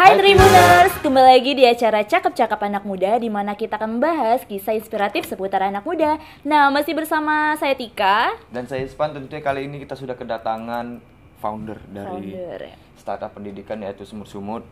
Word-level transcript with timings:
Hai 0.00 0.16
Tribuners, 0.16 0.96
kembali 1.04 1.28
lagi 1.28 1.52
di 1.52 1.68
acara 1.68 2.00
Cakep-Cakep 2.00 2.72
Anak 2.72 2.88
Muda 2.88 3.20
di 3.20 3.28
mana 3.28 3.52
kita 3.52 3.76
akan 3.76 4.00
membahas 4.00 4.48
kisah 4.48 4.72
inspiratif 4.72 5.28
seputar 5.28 5.60
anak 5.60 5.84
muda. 5.84 6.16
Nah, 6.40 6.72
masih 6.72 6.96
bersama 6.96 7.52
saya 7.60 7.76
Tika, 7.76 8.32
Dan 8.48 8.64
saya 8.64 8.88
Ispan 8.88 9.12
tentunya 9.12 9.44
kali 9.44 9.68
ini 9.68 9.76
kita 9.76 9.92
sudah 9.92 10.16
kedatangan 10.16 11.04
founder 11.44 11.84
dari 11.92 12.32
founder. 12.32 12.60
ya. 12.64 12.76
startup 12.96 13.36
pendidikan 13.36 13.76
yaitu 13.84 14.08
Sumut 14.08 14.24
Sumut. 14.24 14.64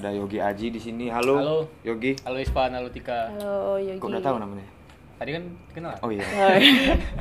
Ada 0.00 0.16
Yogi 0.16 0.40
Aji 0.40 0.72
di 0.72 0.80
sini. 0.80 1.12
Halo, 1.12 1.36
Halo. 1.36 1.58
Yogi. 1.84 2.16
Halo 2.24 2.40
Ispan, 2.40 2.72
halo 2.72 2.88
Tika. 2.88 3.36
Halo 3.36 3.76
Yogi. 3.76 4.00
Kok 4.00 4.08
udah 4.16 4.24
tahu 4.24 4.36
namanya? 4.40 4.64
Tadi 5.20 5.30
kan 5.36 5.44
kenal. 5.76 5.92
Oh 6.00 6.08
iya. 6.08 6.24
Oh, 6.24 6.56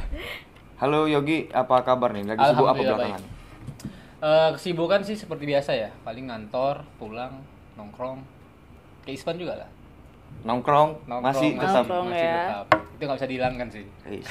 Halo 0.87 1.11
Yogi, 1.11 1.51
apa 1.51 1.83
kabar 1.83 2.15
nih? 2.15 2.23
Lagi 2.23 2.39
sibuk 2.39 2.71
apa 2.71 2.79
belakangan? 2.79 3.38
Eh, 4.19 4.49
kesibukan 4.51 4.99
sih 4.99 5.15
seperti 5.15 5.47
biasa 5.47 5.71
ya, 5.71 5.89
paling 6.03 6.27
ngantor, 6.27 6.83
pulang, 6.99 7.39
nongkrong. 7.73 8.19
Kayak 9.01 9.15
Ispan 9.15 9.39
juga 9.39 9.53
lah. 9.55 9.69
Nongkrong, 10.39 11.03
Nongkrong, 11.03 11.23
masih 11.25 11.49
tetap. 11.55 11.83
Nongkrong. 11.83 12.07
masih 12.11 12.27
ya. 12.27 12.35
tetap. 12.37 12.65
Itu 12.69 13.01
nggak 13.01 13.17
bisa 13.17 13.27
dihilangkan 13.27 13.67
sih. 13.71 13.83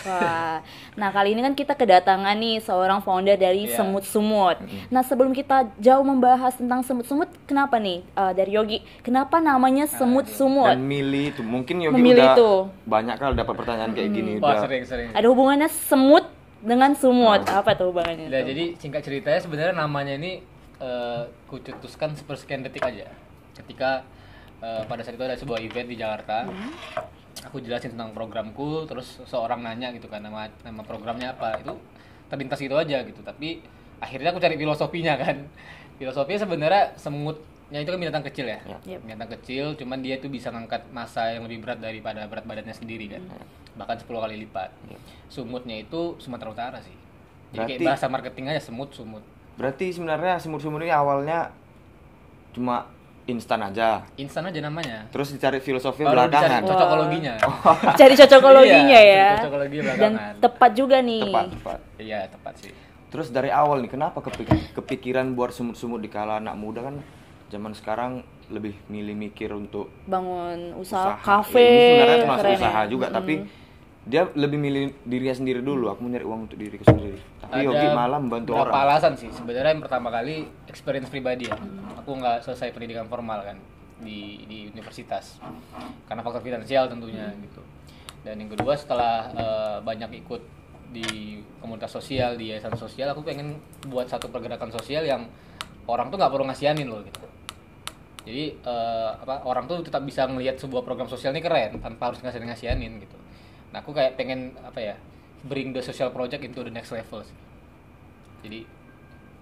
Wah, 0.05 0.61
nah 0.95 1.09
kali 1.09 1.33
ini 1.33 1.41
kan 1.41 1.53
kita 1.53 1.73
kedatangan 1.73 2.37
nih 2.37 2.61
seorang 2.61 3.01
founder 3.01 3.35
dari 3.35 3.65
Iya. 3.65 3.81
Semut 3.81 4.05
Sumut. 4.05 4.61
Nah 4.89 5.01
sebelum 5.01 5.33
kita 5.33 5.73
jauh 5.77 6.05
membahas 6.05 6.53
tentang 6.55 6.85
Semut 6.85 7.05
Sumut, 7.05 7.33
kenapa 7.45 7.81
nih 7.81 8.05
eh, 8.05 8.33
dari 8.33 8.53
Yogi? 8.53 8.85
Kenapa 9.01 9.41
namanya 9.41 9.89
Semut 9.89 10.29
Sumut? 10.29 10.69
Dan 10.69 10.85
milih 10.85 11.33
itu 11.33 11.41
mungkin 11.41 11.81
Yogi 11.81 11.97
Memilih 11.97 12.25
udah 12.25 12.37
itu. 12.37 12.51
banyak 12.85 13.17
kali 13.17 13.33
dapat 13.35 13.55
pertanyaan 13.57 13.91
kayak 13.93 14.11
gini. 14.13 14.33
Wah 14.37 14.53
Udah 14.53 14.61
sering-sering. 14.69 15.09
Ada 15.17 15.27
hubungannya 15.27 15.69
semut 15.73 16.29
dengan 16.63 16.91
sumut. 16.95 17.47
Apa 17.47 17.75
tuh 17.79 17.91
hubungannya? 17.95 18.27
Nah, 18.27 18.43
jadi 18.43 18.75
singkat 18.79 19.03
ceritanya 19.07 19.41
sebenarnya 19.41 19.75
namanya 19.75 20.15
ini 20.19 20.43
eh, 20.83 21.23
kucetuskan 21.47 22.15
sepersekian 22.19 22.67
detik 22.67 22.83
aja. 22.83 23.07
Ketika 23.55 24.03
eh, 24.63 24.83
pada 24.87 25.03
saat 25.07 25.15
itu 25.15 25.25
ada 25.25 25.39
sebuah 25.39 25.59
event 25.63 25.89
di 25.89 25.97
Jakarta, 25.99 26.47
aku 27.47 27.63
jelasin 27.63 27.95
tentang 27.95 28.11
programku, 28.11 28.87
terus 28.91 29.23
seorang 29.27 29.63
nanya 29.63 29.95
gitu 29.95 30.11
kan 30.11 30.23
nama 30.23 30.51
nama 30.67 30.83
programnya 30.83 31.35
apa, 31.35 31.63
itu 31.63 31.75
terlintas 32.27 32.59
gitu 32.59 32.75
aja 32.75 33.03
gitu. 33.07 33.23
Tapi 33.23 33.63
akhirnya 34.03 34.35
aku 34.35 34.41
cari 34.43 34.59
filosofinya 34.59 35.15
kan. 35.19 35.47
Filosofinya 35.99 36.47
sebenarnya 36.47 36.83
semutnya 36.95 37.79
itu 37.83 37.91
kan 37.91 37.99
binatang 37.99 38.23
kecil 38.31 38.47
ya, 38.47 38.63
Ya. 38.63 38.79
Yep. 38.95 39.01
binatang 39.03 39.31
kecil, 39.35 39.65
cuman 39.75 39.99
dia 39.99 40.15
itu 40.19 40.31
bisa 40.31 40.51
ngangkat 40.55 40.87
massa 40.95 41.35
yang 41.35 41.43
lebih 41.43 41.67
berat 41.67 41.83
daripada 41.83 42.23
berat 42.31 42.47
badannya 42.47 42.71
sendiri 42.71 43.11
kan, 43.19 43.23
bahkan 43.79 43.95
10 43.95 44.11
kali 44.11 44.35
lipat. 44.43 44.71
Ya. 44.85 44.99
Sumutnya 45.27 45.79
itu 45.79 46.19
Sumatera 46.19 46.51
Utara 46.51 46.79
sih. 46.83 46.93
Jadi 47.49 47.57
kayak 47.57 47.69
Berarti- 47.71 47.87
bahasa 47.87 48.07
marketing 48.07 48.45
aja 48.51 48.61
semut 48.61 48.91
sumut. 48.91 49.23
Berarti 49.55 49.91
sebenarnya 49.91 50.37
Sumut 50.37 50.61
ini 50.61 50.91
awalnya 50.91 51.51
cuma 52.53 52.87
instan 53.25 53.61
aja. 53.61 54.03
Instan 54.17 54.45
aja 54.45 54.61
namanya. 54.61 55.05
Terus 55.09 55.31
dicari 55.31 55.61
filosofi 55.61 56.01
Baru 56.01 56.27
dicari 56.27 56.33
belakangan. 56.49 56.63
cocokologinya. 56.65 57.35
Cari 58.01 58.15
cocokologinya 58.17 58.99
Iya, 58.99 59.01
ya. 59.15 59.29
cari 59.29 59.39
cocokologi 59.39 59.77
Dan 59.77 59.85
belakangan. 59.85 60.33
tepat 60.41 60.71
juga 60.73 60.97
nih. 60.99 61.23
Tepat, 61.23 61.47
tepat. 61.53 61.79
Iya, 61.99 62.19
tepat 62.27 62.55
sih. 62.57 62.73
Terus 63.09 63.29
dari 63.29 63.49
awal 63.49 63.81
nih, 63.81 63.91
kenapa 63.91 64.19
kepik- 64.21 64.73
kepikiran 64.75 65.33
buat 65.33 65.51
sumut-sumut 65.51 65.99
di 65.99 66.09
kala 66.09 66.39
anak 66.39 66.57
muda 66.57 66.81
kan 66.83 67.01
zaman 67.49 67.73
sekarang 67.73 68.21
lebih 68.49 68.77
milih 68.87 69.13
mikir 69.15 69.49
untuk 69.51 69.93
Bangun 70.05 70.73
usaha, 70.75 71.17
usaha. 71.17 71.21
kafe. 71.21 71.61
Ya, 71.61 71.69
ini 71.69 71.85
sebenarnya 71.91 72.19
termasuk 72.19 72.47
ya. 72.47 72.57
usaha 72.59 72.81
juga, 72.87 73.07
tapi 73.11 73.35
dia 74.09 74.25
lebih 74.33 74.57
milih 74.57 74.97
dirinya 75.05 75.37
sendiri 75.37 75.61
dulu. 75.61 75.93
Aku 75.93 76.01
mau 76.01 76.09
nyari 76.09 76.25
uang 76.25 76.49
untuk 76.49 76.57
diriku 76.57 76.81
sendiri. 76.89 77.21
Tapi 77.45 77.69
Yogi 77.69 77.89
malah 77.93 78.17
membantu 78.17 78.57
orang. 78.57 78.73
alasan 78.73 79.21
sih. 79.21 79.29
Sebenarnya 79.29 79.77
yang 79.77 79.85
pertama 79.85 80.09
kali 80.09 80.49
experience 80.65 81.13
pribadi 81.13 81.45
ya. 81.45 81.57
Aku 82.01 82.17
nggak 82.17 82.41
selesai 82.41 82.73
pendidikan 82.73 83.05
formal 83.05 83.45
kan 83.45 83.61
di 84.01 84.49
di 84.49 84.73
universitas. 84.73 85.37
Karena 86.09 86.25
faktor 86.25 86.41
finansial 86.41 86.89
tentunya 86.89 87.29
gitu. 87.37 87.61
Dan 88.25 88.41
yang 88.41 88.51
kedua 88.57 88.73
setelah 88.81 89.29
eh, 89.37 89.79
banyak 89.85 90.25
ikut 90.25 90.43
di 90.89 91.45
komunitas 91.61 91.93
sosial, 91.93 92.41
di 92.41 92.49
yayasan 92.49 92.73
sosial, 92.81 93.13
aku 93.13 93.21
pengen 93.21 93.61
buat 93.93 94.09
satu 94.09 94.33
pergerakan 94.33 94.73
sosial 94.73 95.05
yang 95.05 95.29
orang 95.85 96.09
tuh 96.09 96.17
nggak 96.17 96.33
perlu 96.33 96.49
ngasihanin 96.49 96.89
loh 96.89 97.05
gitu. 97.05 97.29
Jadi 98.25 98.57
eh, 98.57 99.11
apa 99.21 99.45
orang 99.45 99.69
tuh 99.69 99.85
tetap 99.85 100.01
bisa 100.01 100.25
melihat 100.33 100.57
sebuah 100.57 100.81
program 100.81 101.13
sosial 101.13 101.37
ini 101.37 101.45
keren 101.45 101.77
tanpa 101.77 102.09
harus 102.09 102.25
ngasih 102.25 102.41
ngasihanin 102.41 103.05
gitu. 103.05 103.18
Nah 103.69 103.79
aku 103.79 103.93
kayak 103.93 104.15
pengen 104.15 104.57
apa 104.59 104.81
ya 104.83 104.95
bring 105.43 105.71
the 105.71 105.81
social 105.81 106.09
project 106.09 106.43
into 106.43 106.61
the 106.61 106.71
next 106.71 106.91
level 106.91 107.21
sih. 107.21 107.37
Jadi 108.41 108.61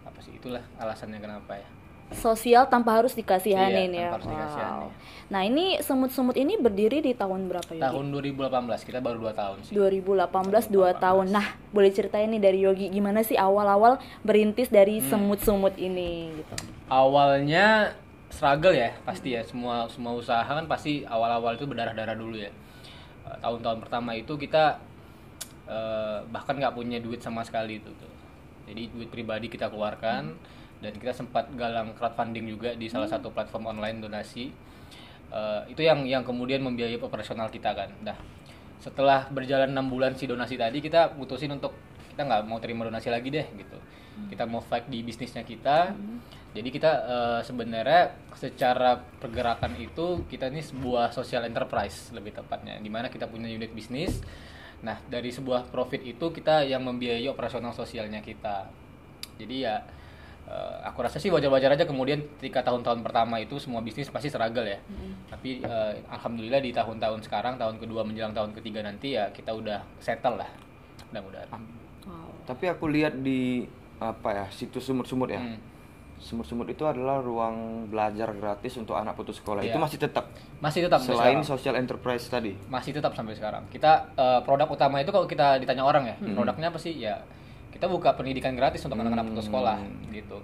apa 0.03 0.19
sih 0.21 0.33
itulah 0.33 0.63
alasannya 0.77 1.19
kenapa 1.19 1.57
ya. 1.57 1.69
Sosial 2.07 2.71
tanpa 2.71 2.95
harus 2.95 3.19
dikasihanin 3.19 3.91
Iya, 3.91 3.99
ya. 3.99 4.09
harus 4.15 4.25
dikasihanin. 4.25 4.91
Nah 5.27 5.43
ini 5.43 5.83
semut-semut 5.83 6.39
ini 6.39 6.55
berdiri 6.55 7.03
di 7.03 7.11
tahun 7.13 7.51
berapa 7.51 7.75
ya? 7.75 7.83
Tahun 7.83 8.05
2018 8.15 8.47
kita 8.87 8.99
baru 9.03 9.27
2 9.27 9.35
tahun 9.35 9.57
sih. 9.67 9.75
2018 9.75 10.71
2 10.71 10.95
tahun. 10.97 11.27
Nah, 11.29 11.47
boleh 11.75 11.91
ceritain 11.91 12.31
nih 12.31 12.39
dari 12.39 12.63
Yogi 12.63 12.87
gimana 12.89 13.27
sih 13.27 13.35
awal-awal 13.35 13.99
berintis 14.23 14.71
dari 14.71 15.03
Hmm. 15.03 15.11
semut-semut 15.11 15.75
ini 15.75 16.31
gitu. 16.33 16.55
Awalnya 16.87 17.91
struggle 18.31 18.71
ya 18.71 18.95
pasti 19.03 19.35
ya 19.35 19.43
semua 19.43 19.91
semua 19.91 20.15
usaha 20.15 20.43
kan 20.43 20.63
pasti 20.67 21.03
awal-awal 21.03 21.59
itu 21.59 21.67
berdarah-darah 21.67 22.15
dulu 22.15 22.39
ya. 22.39 22.55
Tahun-tahun 23.43 23.79
pertama 23.83 24.15
itu 24.15 24.35
kita 24.39 24.79
eh, 25.67 26.19
bahkan 26.31 26.57
nggak 26.57 26.75
punya 26.75 26.99
duit 27.03 27.21
sama 27.21 27.43
sekali 27.43 27.83
itu 27.83 27.91
tuh. 27.99 28.13
Jadi 28.67 28.91
duit 28.91 29.11
pribadi 29.11 29.47
kita 29.47 29.71
keluarkan 29.71 30.35
dan 30.83 30.93
kita 30.93 31.15
sempat 31.15 31.49
galang 31.55 31.95
crowdfunding 31.97 32.47
juga 32.51 32.75
di 32.75 32.87
salah 32.91 33.09
satu 33.09 33.31
platform 33.31 33.77
online 33.77 33.99
donasi. 34.03 34.51
Eh, 35.27 35.61
itu 35.75 35.83
yang 35.83 36.07
yang 36.07 36.23
kemudian 36.23 36.63
membiayai 36.63 36.99
operasional 37.03 37.51
kita 37.51 37.75
kan. 37.75 37.91
Nah, 38.07 38.17
setelah 38.79 39.27
berjalan 39.33 39.75
enam 39.75 39.91
bulan 39.91 40.15
si 40.15 40.31
donasi 40.31 40.55
tadi 40.55 40.79
kita 40.79 41.17
putusin 41.19 41.51
untuk 41.51 41.75
kita 42.15 42.23
nggak 42.23 42.43
mau 42.49 42.63
terima 42.63 42.87
donasi 42.87 43.11
lagi 43.11 43.29
deh 43.29 43.47
gitu. 43.59 43.79
Kita 44.33 44.49
mau 44.49 44.65
fight 44.65 44.89
di 44.89 45.05
bisnisnya 45.05 45.45
kita. 45.45 45.93
Jadi 46.57 46.69
kita 46.73 46.93
eh, 47.05 47.41
sebenarnya 47.45 48.17
secara 48.33 48.97
pergerakan 48.97 49.77
itu 49.77 50.25
kita 50.25 50.49
ini 50.49 50.65
sebuah 50.65 51.13
social 51.13 51.45
enterprise 51.45 52.17
lebih 52.17 52.33
tepatnya, 52.33 52.81
di 52.81 52.89
mana 52.89 53.13
kita 53.13 53.29
punya 53.29 53.53
unit 53.53 53.77
bisnis. 53.77 54.25
Nah 54.81 54.97
dari 55.05 55.29
sebuah 55.29 55.69
profit 55.69 56.01
itu 56.01 56.33
kita 56.33 56.65
yang 56.65 56.81
membiayai 56.89 57.29
operasional 57.29 57.77
sosialnya 57.77 58.25
kita. 58.25 58.73
Jadi 59.37 59.69
ya 59.69 59.85
eh, 60.49 60.77
aku 60.89 61.05
rasa 61.05 61.21
sih 61.21 61.29
wajar-wajar 61.29 61.77
aja 61.77 61.85
kemudian 61.85 62.25
ketika 62.41 62.65
tahun-tahun 62.65 63.05
pertama 63.05 63.37
itu 63.37 63.61
semua 63.61 63.85
bisnis 63.85 64.09
pasti 64.09 64.33
struggle 64.33 64.65
ya. 64.65 64.81
Tapi 65.29 65.61
eh, 65.61 65.93
alhamdulillah 66.09 66.65
di 66.65 66.73
tahun-tahun 66.73 67.21
sekarang 67.29 67.61
tahun 67.61 67.77
kedua 67.77 68.01
menjelang 68.09 68.33
tahun 68.33 68.57
ketiga 68.57 68.81
nanti 68.81 69.21
ya 69.21 69.29
kita 69.29 69.53
udah 69.53 69.85
settle 70.01 70.41
lah. 70.41 70.49
Mudah-mudahan. 71.13 71.53
Wow. 72.09 72.33
Tapi 72.49 72.65
aku 72.73 72.89
lihat 72.89 73.21
di 73.21 73.69
apa 73.97 74.29
ya 74.33 74.47
situs 74.53 74.89
sumut-sumut 74.89 75.29
ya. 75.33 75.41
Hmm. 75.41 75.76
Sumut-sumut 76.17 76.65
itu 76.67 76.83
adalah 76.83 77.21
ruang 77.21 77.87
belajar 77.87 78.33
gratis 78.33 78.75
untuk 78.77 78.97
anak 78.97 79.15
putus 79.15 79.37
sekolah. 79.39 79.61
Iya. 79.63 79.77
Itu 79.77 79.79
masih 79.79 79.99
tetap 80.01 80.25
Masih 80.59 80.81
tetap 80.89 81.01
selain 81.05 81.39
sekarang. 81.39 81.45
social 81.45 81.75
enterprise 81.77 82.25
tadi. 82.27 82.53
masih 82.67 82.97
tetap 82.97 83.13
sampai 83.13 83.37
sekarang. 83.37 83.63
Kita 83.69 84.17
eh, 84.17 84.41
produk 84.43 84.67
utama 84.67 84.99
itu 84.99 85.13
kalau 85.13 85.29
kita 85.29 85.61
ditanya 85.61 85.85
orang 85.85 86.09
ya, 86.09 86.17
produknya 86.17 86.73
apa 86.73 86.81
sih? 86.81 86.97
Ya 86.97 87.21
kita 87.69 87.93
buka 87.93 88.17
pendidikan 88.17 88.57
gratis 88.57 88.81
untuk 88.89 88.97
anak-anak 88.97 89.29
putus 89.29 89.47
sekolah 89.47 89.77
gitu. 90.09 90.41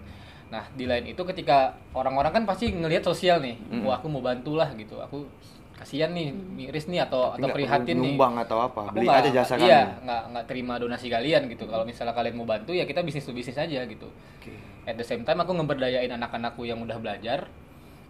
Nah 0.53 0.69
di 0.77 0.85
lain 0.85 1.09
itu 1.09 1.23
ketika 1.25 1.73
orang-orang 1.97 2.29
kan 2.29 2.45
pasti 2.45 2.69
ngelihat 2.69 3.01
sosial 3.01 3.41
nih, 3.41 3.57
wah 3.81 3.97
aku 3.97 4.13
mau 4.13 4.21
bantu 4.21 4.61
lah 4.61 4.69
gitu, 4.77 5.01
aku 5.01 5.25
kasihan 5.73 6.11
nih, 6.11 6.31
miris 6.31 6.87
nih 6.87 7.03
atau 7.03 7.33
atau 7.33 7.43
Nggak 7.43 7.57
prihatin 7.57 7.95
nih. 7.95 8.05
nyumbang 8.09 8.35
atau 8.39 8.59
apa. 8.61 8.89
Aku 8.89 8.95
Beli 8.95 9.07
nggak- 9.07 9.21
aja 9.23 9.31
jasa 9.35 9.55
Iya, 9.57 9.81
kami. 9.83 10.05
nggak 10.05 10.23
nggak 10.31 10.45
terima 10.47 10.75
donasi 10.77 11.07
kalian 11.07 11.43
gitu. 11.47 11.65
Kalau 11.65 11.83
misalnya 11.83 12.13
kalian 12.13 12.35
mau 12.35 12.45
bantu 12.45 12.71
ya 12.71 12.85
kita 12.85 13.01
bisnis 13.01 13.23
to 13.23 13.33
bisnis 13.33 13.57
aja 13.57 13.81
gitu. 13.83 14.09
Oke. 14.09 14.53
At 14.83 14.95
the 14.95 15.03
same 15.03 15.23
time 15.23 15.39
aku 15.39 15.53
ngeberdayain 15.53 16.11
anak-anakku 16.11 16.63
yang 16.63 16.79
udah 16.79 16.97
belajar, 16.97 17.47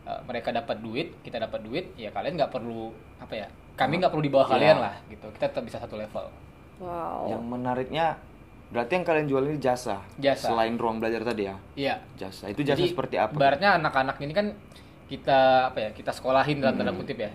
uh, 0.02 0.20
mereka 0.22 0.50
dapat 0.50 0.78
duit, 0.78 1.14
kita 1.20 1.36
dapat 1.38 1.60
duit, 1.60 1.92
ya 1.94 2.08
kalian 2.08 2.34
nggak 2.34 2.50
perlu 2.50 2.90
apa 3.18 3.34
ya? 3.36 3.46
Kami 3.72 3.98
nggak 3.98 4.10
perlu 4.10 4.22
di 4.22 4.30
bawah 4.30 4.46
Iya. 4.46 4.52
kalian 4.52 4.76
lah, 4.78 4.94
gitu. 5.06 5.26
Kita 5.30 5.46
tetap 5.48 5.64
bisa 5.64 5.78
satu 5.78 5.96
level. 5.96 6.28
Wow. 6.78 7.28
Yang 7.28 7.42
menariknya 7.46 8.06
berarti 8.68 8.92
yang 8.94 9.04
kalian 9.04 9.26
jual 9.26 9.44
ini 9.46 9.58
jasa. 9.58 10.00
Jasa. 10.16 10.48
Selain 10.48 10.74
ruang 10.74 10.96
belajar 10.96 11.20
tadi 11.22 11.44
ya. 11.44 11.56
Iya. 11.74 11.94
Jasa. 12.16 12.48
Itu 12.48 12.60
jasa 12.62 12.80
Jadi, 12.80 12.90
seperti 12.90 13.16
apa? 13.16 13.32
Ibaratnya 13.32 13.76
anak-anak 13.76 14.16
ini 14.18 14.32
kan 14.32 14.46
kita 15.06 15.40
apa 15.68 15.78
ya? 15.78 15.90
Kita 15.92 16.08
sekolahin 16.08 16.56
dalam 16.58 16.74
Hmm. 16.74 16.80
tanda 16.82 16.92
kutip 16.94 17.16
ya. 17.16 17.28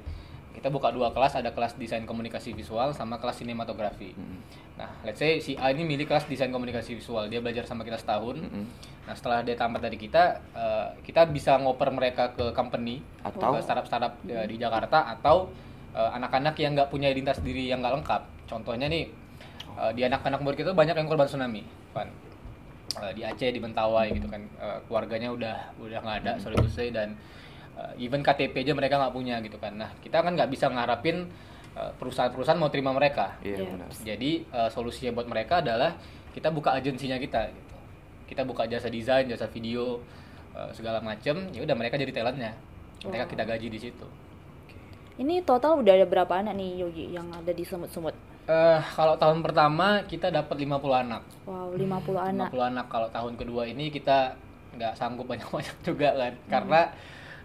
Kita 0.58 0.74
buka 0.74 0.90
dua 0.90 1.14
kelas, 1.14 1.38
ada 1.38 1.54
kelas 1.54 1.78
desain 1.78 2.02
komunikasi 2.02 2.58
visual 2.58 2.90
sama 2.90 3.22
kelas 3.22 3.46
sinematografi. 3.46 4.18
Hmm. 4.18 4.42
Nah, 4.74 4.90
let's 5.06 5.22
say 5.22 5.38
si 5.38 5.54
A 5.54 5.70
ini 5.70 5.86
milih 5.86 6.10
kelas 6.10 6.26
desain 6.26 6.50
komunikasi 6.50 6.98
visual, 6.98 7.30
dia 7.30 7.38
belajar 7.38 7.62
sama 7.70 7.86
kita 7.86 7.98
setahun. 7.98 8.42
Mm-mm. 8.42 8.66
Nah, 9.06 9.14
setelah 9.14 9.46
dia 9.46 9.54
tamat 9.54 9.86
dari 9.86 9.98
kita, 9.98 10.38
eh, 10.54 10.88
kita 11.06 11.30
bisa 11.30 11.58
ngoper 11.62 11.94
mereka 11.94 12.34
ke 12.34 12.54
company 12.58 13.02
Atau- 13.22 13.58
ke 13.58 13.62
startup-startup 13.62 14.18
eh, 14.26 14.46
di 14.50 14.58
Jakarta 14.58 15.14
atau 15.14 15.50
eh, 15.94 16.10
anak-anak 16.18 16.58
yang 16.62 16.78
nggak 16.78 16.90
punya 16.94 17.10
identitas 17.10 17.42
diri 17.42 17.70
yang 17.70 17.82
nggak 17.82 18.02
lengkap. 18.02 18.22
Contohnya 18.46 18.86
nih, 18.86 19.10
eh, 19.78 19.92
di 19.98 20.02
anak-anak 20.06 20.42
murid 20.42 20.58
kita 20.62 20.74
banyak 20.74 20.94
yang 20.94 21.06
korban 21.10 21.26
tsunami, 21.26 21.62
Van. 21.94 22.10
Eh, 23.02 23.12
di 23.18 23.22
Aceh, 23.26 23.50
di 23.50 23.62
Mentawai 23.62 24.10
gitu 24.10 24.26
kan, 24.26 24.42
keluarganya 24.90 25.30
udah 25.30 25.74
udah 25.82 26.00
nggak 26.02 26.18
ada, 26.26 26.34
sorry 26.42 26.58
to 26.58 26.70
say, 26.70 26.90
dan 26.90 27.14
Eh, 27.78 28.10
even 28.10 28.26
KTP 28.26 28.66
aja 28.66 28.74
mereka 28.74 28.98
nggak 28.98 29.14
punya 29.14 29.38
gitu 29.38 29.58
kan 29.58 29.70
nah 29.72 29.94
kita 30.02 30.26
kan 30.26 30.34
nggak 30.34 30.50
bisa 30.50 30.66
ngarapin 30.66 31.30
eh, 31.72 31.92
perusahaan-perusahaan 31.94 32.58
mau 32.58 32.74
terima 32.74 32.90
mereka 32.90 33.38
Iya 33.40 33.62
Iya. 33.62 33.70
benar. 33.70 33.88
jadi 34.02 34.32
eh, 34.42 34.70
solusinya 34.74 35.14
buat 35.14 35.30
mereka 35.30 35.62
adalah 35.62 35.94
kita 36.34 36.50
buka 36.50 36.74
agensinya 36.74 37.18
kita 37.18 37.50
gitu. 37.50 37.76
Kita 38.28 38.42
buka 38.44 38.66
jasa 38.66 38.90
desain, 38.90 39.26
jasa 39.26 39.46
video, 39.48 40.02
eh, 40.54 40.70
segala 40.72 40.98
macem. 41.00 41.50
Ya 41.50 41.62
udah 41.62 41.74
mereka 41.74 41.96
jadi 41.96 42.10
talentnya. 42.12 42.58
Mereka 43.00 43.26
Wow. 43.26 43.32
kita 43.34 43.44
gaji 43.46 43.68
di 43.70 43.80
situ. 43.80 44.08
Ini 45.18 45.42
total 45.42 45.82
udah 45.82 45.94
ada 45.94 46.06
berapa 46.06 46.30
anak 46.30 46.54
nih 46.54 46.78
Yogi 46.78 47.06
yang 47.10 47.30
ada 47.30 47.50
di 47.50 47.62
semut-semut? 47.62 48.14
Eh 48.46 48.82
kalau 48.94 49.18
tahun 49.18 49.42
pertama 49.42 50.06
kita 50.06 50.30
dapat 50.30 50.58
50 50.58 50.94
anak. 50.94 51.22
Wow, 51.46 51.74
50 51.74 52.22
anak. 52.22 52.50
50 52.54 52.70
anak. 52.70 52.86
Kalau 52.88 53.08
tahun 53.10 53.34
kedua 53.34 53.66
ini 53.66 53.90
kita 53.90 54.38
nggak 54.78 54.94
sanggup 54.94 55.26
banyak-banyak 55.34 55.78
juga 55.82 56.10
kan. 56.14 56.34
Karena 56.48 56.82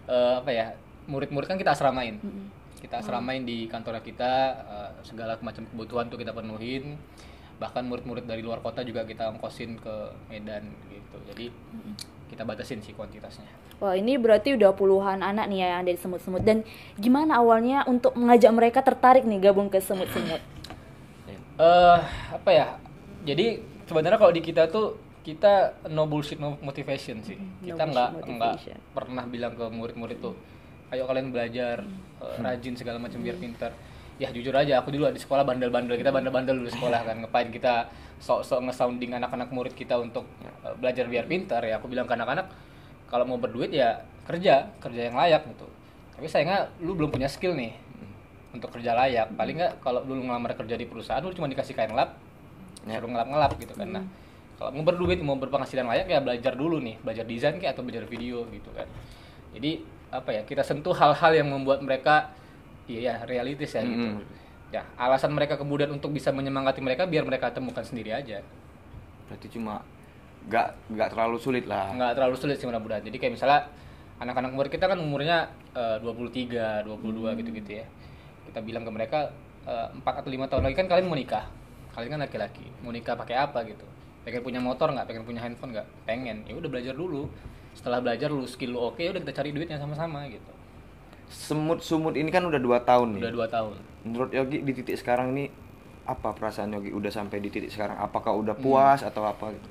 eh, 0.07 0.33
apa 0.39 0.51
ya? 0.51 0.75
Murid-murid 1.07 1.47
kan 1.51 1.59
kita 1.59 1.75
asramain. 1.75 2.19
Mm-mm. 2.19 2.47
Kita 2.79 2.99
asramain 2.99 3.43
di 3.47 3.67
kantor 3.67 4.03
kita 4.03 4.31
eh, 4.67 4.89
segala 5.03 5.39
macam 5.39 5.63
kebutuhan 5.67 6.07
tuh 6.07 6.19
kita 6.19 6.31
penuhin. 6.31 6.95
Bahkan 7.59 7.83
murid-murid 7.87 8.25
dari 8.27 8.41
luar 8.43 8.59
kota 8.59 8.83
juga 8.83 9.05
kita 9.07 9.29
ongkosin 9.31 9.79
ke 9.79 9.95
Medan 10.27 10.67
gitu. 10.89 11.17
Jadi 11.29 11.45
kita 12.33 12.43
batasin 12.43 12.81
sih 12.81 12.97
kuantitasnya. 12.97 13.45
Wah, 13.77 13.93
ini 13.93 14.17
berarti 14.17 14.55
udah 14.57 14.73
puluhan 14.73 15.21
anak 15.21 15.45
nih 15.51 15.59
ya 15.61 15.67
yang 15.77 15.79
ada 15.85 15.91
di 15.93 15.99
semut-semut. 16.01 16.41
Dan 16.41 16.65
gimana 16.97 17.39
awalnya 17.39 17.85
untuk 17.85 18.15
mengajak 18.17 18.51
mereka 18.55 18.79
tertarik 18.81 19.23
nih 19.27 19.39
gabung 19.43 19.69
ke 19.69 19.83
semut-semut? 19.83 20.41
eh 21.53 21.99
apa 22.33 22.49
ya? 22.49 22.81
Jadi 23.23 23.61
sebenarnya 23.85 24.17
kalau 24.17 24.33
di 24.33 24.41
kita 24.41 24.65
tuh 24.71 24.97
kita 25.23 25.79
no 25.87 26.03
bullshit 26.05 26.37
no 26.37 26.59
motivation 26.59 27.23
sih. 27.23 27.39
no 27.39 27.63
kita 27.63 27.83
nggak 27.87 28.09
bullshit 28.19 28.35
nggak 28.35 28.55
pernah 28.91 29.23
bilang 29.23 29.55
ke 29.55 29.65
murid-murid 29.71 30.19
tuh, 30.19 30.35
ayo 30.91 31.07
kalian 31.07 31.31
belajar 31.31 31.81
eh, 32.19 32.37
rajin 32.43 32.75
segala 32.75 32.99
macam 32.99 33.23
biar 33.23 33.39
pintar. 33.39 33.71
Ya 34.21 34.29
jujur 34.29 34.53
aja 34.53 34.77
aku 34.83 34.93
dulu 34.93 35.09
di 35.09 35.17
sekolah 35.17 35.41
bandel-bandel. 35.41 35.97
Kita 35.97 36.13
bandel-bandel 36.13 36.59
dulu 36.59 36.69
di 36.69 36.75
sekolah 36.75 37.01
kan 37.01 37.17
ngapain 37.23 37.49
kita 37.49 37.89
sok-sok 38.21 38.69
nge-sounding 38.69 39.17
anak-anak 39.17 39.49
murid 39.49 39.73
kita 39.73 39.97
untuk 39.97 40.27
eh, 40.43 40.75
belajar 40.77 41.07
biar 41.07 41.25
pintar 41.25 41.63
ya 41.65 41.79
aku 41.79 41.87
bilang 41.89 42.05
ke 42.05 42.13
anak-anak 42.13 42.51
kalau 43.09 43.25
mau 43.25 43.39
berduit 43.39 43.71
ya 43.73 44.03
kerja 44.27 44.69
kerja 44.83 45.01
yang 45.09 45.15
layak 45.15 45.47
gitu. 45.49 45.65
Tapi 46.13 46.27
sayangnya 46.29 46.69
lu 46.83 46.93
belum 46.93 47.09
punya 47.09 47.31
skill 47.31 47.55
nih 47.57 47.73
untuk 48.53 48.69
kerja 48.75 48.93
layak. 48.93 49.33
Paling 49.33 49.55
nggak 49.55 49.73
kalau 49.81 50.03
dulu 50.05 50.29
ngelamar 50.29 50.53
kerja 50.53 50.75
di 50.77 50.85
perusahaan 50.85 51.23
lu 51.23 51.33
cuma 51.33 51.47
dikasih 51.47 51.73
kain 51.73 51.95
lap 51.95 52.19
Ya. 52.83 52.99
suruh 52.99 53.09
ngelap-ngelap 53.15 53.51
gitu 53.63 53.73
kan. 53.79 53.87
Nah 53.87 54.03
kalau 54.57 54.69
mau 54.79 54.85
berduit 54.85 55.19
mau 55.25 55.37
berpenghasilan 55.37 55.85
layak 55.89 56.07
ya 56.09 56.19
belajar 56.21 56.53
dulu 56.53 56.77
nih. 56.77 57.01
Belajar 57.01 57.25
desain 57.25 57.57
kayak 57.57 57.73
atau 57.73 57.83
belajar 57.83 58.05
video 58.05 58.45
gitu 58.53 58.69
kan. 58.73 58.85
Jadi 59.53 59.81
apa 60.13 60.29
ya 60.29 60.41
kita 60.45 60.61
sentuh 60.61 60.93
hal-hal 60.93 61.31
yang 61.33 61.49
membuat 61.49 61.81
mereka 61.81 62.29
iya 62.85 63.17
ya 63.17 63.25
realistis 63.25 63.73
ya 63.73 63.81
gitu. 63.81 64.19
Mm-mm. 64.19 64.41
ya 64.73 64.81
alasan 64.97 65.33
mereka 65.33 65.57
kemudian 65.57 65.89
untuk 65.93 66.09
bisa 66.09 66.33
menyemangati 66.33 66.81
mereka 66.81 67.05
biar 67.05 67.25
mereka 67.25 67.49
temukan 67.49 67.81
sendiri 67.81 68.13
aja. 68.13 68.45
Berarti 69.29 69.47
cuma 69.49 69.81
nggak 70.49 70.93
nggak 70.93 71.09
terlalu 71.13 71.37
sulit 71.39 71.65
lah. 71.65 71.93
nggak 71.93 72.13
terlalu 72.19 72.35
sulit 72.37 72.57
sih 72.61 72.69
mudah-mudahan. 72.69 73.01
Jadi 73.05 73.17
kayak 73.17 73.33
misalnya 73.33 73.69
anak-anak 74.21 74.53
umur 74.53 74.67
kita 74.69 74.85
kan 74.85 74.97
umurnya 75.01 75.49
eh, 75.73 75.97
23, 76.01 76.85
22 76.85 77.39
gitu-gitu 77.41 77.71
ya. 77.81 77.85
Kita 78.49 78.59
bilang 78.61 78.85
ke 78.85 78.91
mereka 78.93 79.33
eh, 79.65 79.87
empat 79.97 80.21
atau 80.21 80.29
lima 80.29 80.45
tahun 80.45 80.69
lagi 80.69 80.75
kan 80.77 80.87
kalian 80.89 81.09
mau 81.09 81.17
nikah. 81.17 81.45
Kalian 81.93 82.17
kan 82.17 82.21
laki-laki 82.25 82.65
mau 82.85 82.93
nikah 82.93 83.13
pakai 83.17 83.37
apa 83.37 83.65
gitu 83.65 83.85
pengen 84.23 84.41
punya 84.41 84.59
motor 84.59 84.87
nggak 84.89 85.05
pengen 85.05 85.23
punya 85.23 85.39
handphone 85.39 85.71
nggak 85.71 85.87
pengen 86.03 86.43
ya 86.43 86.53
udah 86.53 86.69
belajar 86.69 86.93
dulu 86.93 87.27
setelah 87.73 87.99
belajar 87.99 88.27
lu 88.27 88.43
skill 88.43 88.71
lu 88.71 88.79
oke 88.81 89.01
udah 89.01 89.19
kita 89.19 89.33
cari 89.33 89.49
duitnya 89.51 89.75
sama-sama 89.75 90.23
gitu 90.27 90.51
Semut 91.25 91.81
sumut 91.81 92.13
ini 92.13 92.29
kan 92.29 92.43
udah 92.43 92.57
dua 92.57 92.77
tahun 92.79 93.17
nih. 93.17 93.21
udah 93.25 93.33
dua 93.33 93.47
tahun 93.47 93.73
Menurut 94.03 94.29
Yogi 94.29 94.61
di 94.61 94.71
titik 94.71 94.95
sekarang 94.95 95.31
ini 95.31 95.49
apa 96.03 96.29
perasaan 96.29 96.69
Yogi 96.71 96.91
udah 96.91 97.07
sampai 97.09 97.39
di 97.39 97.47
titik 97.47 97.71
sekarang? 97.71 97.95
Apakah 97.95 98.35
udah 98.35 98.53
Hmm. 98.53 98.61
puas 98.61 99.01
atau 99.01 99.23
apa? 99.23 99.49
gitu? 99.49 99.69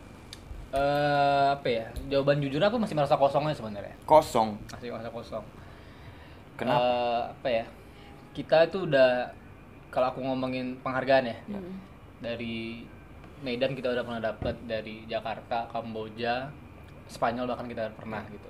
eh 0.72 1.46
apa 1.52 1.68
ya 1.68 1.84
jawaban 2.08 2.40
jujur 2.40 2.56
aku 2.58 2.80
masih 2.80 2.96
merasa 2.96 3.14
kosongnya 3.14 3.52
sebenarnya 3.52 3.92
Kosong. 4.02 4.56
masih 4.68 4.88
merasa 4.88 5.08
kosong 5.08 5.44
Kenapa? 6.56 6.80
Eh, 6.80 7.22
apa 7.30 7.48
ya 7.52 7.64
kita 8.32 8.64
itu 8.64 8.88
udah 8.88 9.28
kalau 9.88 10.08
aku 10.08 10.24
ngomongin 10.24 10.80
penghargaan 10.80 11.28
ya 11.28 11.36
Mm. 11.46 11.76
dari 12.18 12.88
Medan 13.42 13.74
kita 13.74 13.90
udah 13.90 14.02
pernah 14.02 14.22
dapat 14.22 14.54
dari 14.64 15.02
Jakarta 15.04 15.66
Kamboja 15.68 16.48
Spanyol 17.06 17.44
bahkan 17.44 17.66
kita 17.66 17.90
pernah 17.92 18.22
gitu 18.26 18.48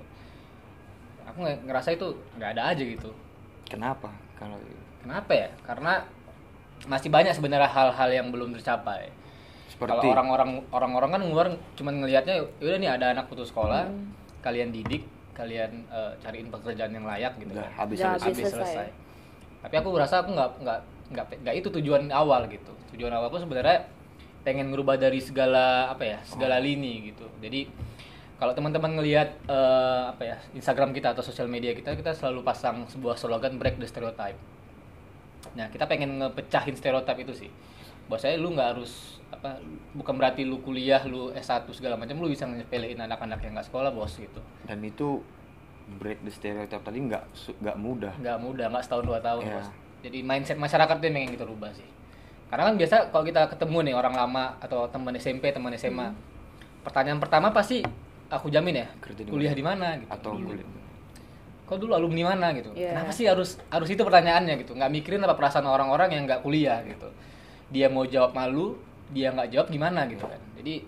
aku 1.23 1.37
nge- 1.41 1.61
ngerasa 1.65 1.89
itu 1.91 2.07
nggak 2.37 2.49
ada 2.57 2.63
aja 2.71 2.83
gitu 2.83 3.09
Kenapa? 3.63 4.11
Kalau 4.37 4.59
kenapa 5.01 5.31
ya 5.33 5.49
karena 5.63 6.05
masih 6.85 7.09
banyak 7.09 7.33
sebenarnya 7.33 7.65
hal-hal 7.65 8.09
yang 8.11 8.27
belum 8.29 8.53
tercapai 8.53 9.07
kalau 9.73 9.97
seperti 9.99 10.05
orang-orang 10.11 10.49
orang-orang 10.69 11.09
kan 11.15 11.21
luar 11.23 11.47
cuman 11.73 11.93
ngelihatnya 11.99 12.43
udah 12.61 12.77
nih 12.77 12.91
ada 12.91 13.05
anak 13.11 13.25
putus 13.25 13.49
sekolah 13.49 13.87
kalian 14.39 14.69
didik 14.69 15.07
kalian 15.33 15.87
eh, 15.89 16.11
cariin 16.21 16.47
pekerjaan 16.47 16.93
yang 16.93 17.07
layak 17.07 17.33
gitu 17.41 17.51
udah 17.51 17.65
kan 17.65 17.73
habis 17.81 17.97
Udah 17.97 18.09
habis. 18.13 18.23
habis. 18.29 18.37
selesai. 18.45 18.53
selesai. 18.53 18.87
Tapi 19.63 19.75
aku 19.79 19.87
rasa 19.95 20.15
aku 20.21 20.29
nggak 20.35 20.49
nggak 20.61 20.79
nggak 21.09 21.25
nggak 21.41 21.55
itu 21.57 21.67
tujuan 21.79 22.11
awal 22.11 22.45
gitu. 22.45 22.69
Tujuan 22.93 23.09
awal 23.09 23.31
aku 23.31 23.39
sebenarnya 23.41 23.87
pengen 24.43 24.69
ngerubah 24.69 24.99
dari 24.99 25.19
segala 25.19 25.87
apa 25.89 26.03
ya 26.03 26.19
segala 26.23 26.59
lini 26.59 27.09
gitu. 27.09 27.25
Jadi 27.39 27.67
kalau 28.35 28.51
teman-teman 28.51 28.99
ngelihat 28.99 29.39
eh, 29.47 30.03
apa 30.11 30.23
ya 30.23 30.37
Instagram 30.51 30.91
kita 30.91 31.15
atau 31.15 31.23
sosial 31.23 31.47
media 31.47 31.71
kita 31.71 31.95
kita 31.95 32.11
selalu 32.11 32.43
pasang 32.43 32.83
sebuah 32.87 33.15
slogan 33.15 33.55
break 33.55 33.79
the 33.79 33.87
stereotype. 33.87 34.35
Nah 35.55 35.67
kita 35.67 35.87
pengen 35.87 36.19
ngepecahin 36.19 36.75
stereotip 36.75 37.17
itu 37.19 37.33
sih. 37.33 37.49
Buat 38.05 38.19
saya 38.19 38.35
lu 38.35 38.51
nggak 38.51 38.69
harus 38.75 39.23
apa 39.31 39.57
bukan 39.95 40.13
berarti 40.19 40.43
lu 40.43 40.59
kuliah 40.59 41.01
lu 41.07 41.31
S1 41.33 41.65
segala 41.71 41.95
macam 41.95 42.19
lu 42.19 42.27
bisa 42.27 42.43
nyepelein 42.45 42.99
anak-anak 42.99 43.39
yang 43.41 43.55
nggak 43.55 43.67
sekolah 43.67 43.89
bos 43.89 44.19
gitu. 44.19 44.43
Dan 44.67 44.83
itu 44.83 45.23
break 45.99 46.23
the 46.23 46.31
stereotype 46.31 46.79
tadi 46.79 46.99
nggak 46.99 47.23
nggak 47.59 47.75
mudah. 47.75 48.13
nggak 48.15 48.37
mudah 48.39 48.71
nggak 48.71 48.83
setahun 48.83 49.03
dua 49.03 49.19
tahun 49.19 49.43
Iya. 49.43 49.55
bos 49.55 49.67
jadi 50.03 50.19
mindset 50.23 50.55
masyarakat 50.55 50.95
tuh 50.95 51.05
yang 51.07 51.15
pengen 51.15 51.31
kita 51.35 51.43
rubah 51.43 51.71
sih 51.75 51.87
karena 52.53 52.69
kan 52.69 52.75
biasa 52.77 52.95
kalau 53.09 53.25
kita 53.25 53.49
ketemu 53.49 53.77
nih 53.89 53.93
orang 53.97 54.13
lama 54.13 54.61
atau 54.61 54.85
teman 54.85 55.09
SMP 55.17 55.49
teman 55.49 55.73
SMA 55.73 56.05
Hmm. 56.05 56.17
pertanyaan 56.85 57.17
pertama 57.17 57.49
pasti 57.49 57.81
aku 58.29 58.53
jamin 58.53 58.77
ya 58.77 58.87
Kerja 59.01 59.25
di 59.25 59.29
kuliah 59.33 59.57
di 59.57 59.65
mana 59.65 59.97
gitu. 59.97 60.05
Atau 60.07 60.37
kulit. 60.37 60.61
kau 61.63 61.81
dulu 61.81 61.97
alumni 61.97 62.29
mana 62.29 62.53
gitu? 62.53 62.69
Iya. 62.75 62.93
kenapa 62.93 63.09
sih 63.09 63.25
harus 63.25 63.57
harus 63.67 63.89
itu 63.89 63.97
pertanyaannya 63.99 64.53
gitu? 64.61 64.77
Nggak 64.77 64.91
mikirin 64.93 65.25
apa 65.25 65.33
perasaan 65.33 65.65
orang-orang 65.65 66.13
yang 66.13 66.23
nggak 66.29 66.45
kuliah 66.45 66.85
gitu. 66.85 67.09
Dia 67.73 67.89
mau 67.89 68.05
jawab 68.05 68.37
malu 68.37 68.77
dia 69.09 69.33
nggak 69.33 69.49
jawab 69.49 69.67
gimana 69.73 70.05
gitu 70.05 70.21
kan. 70.21 70.37
Jadi 70.61 70.85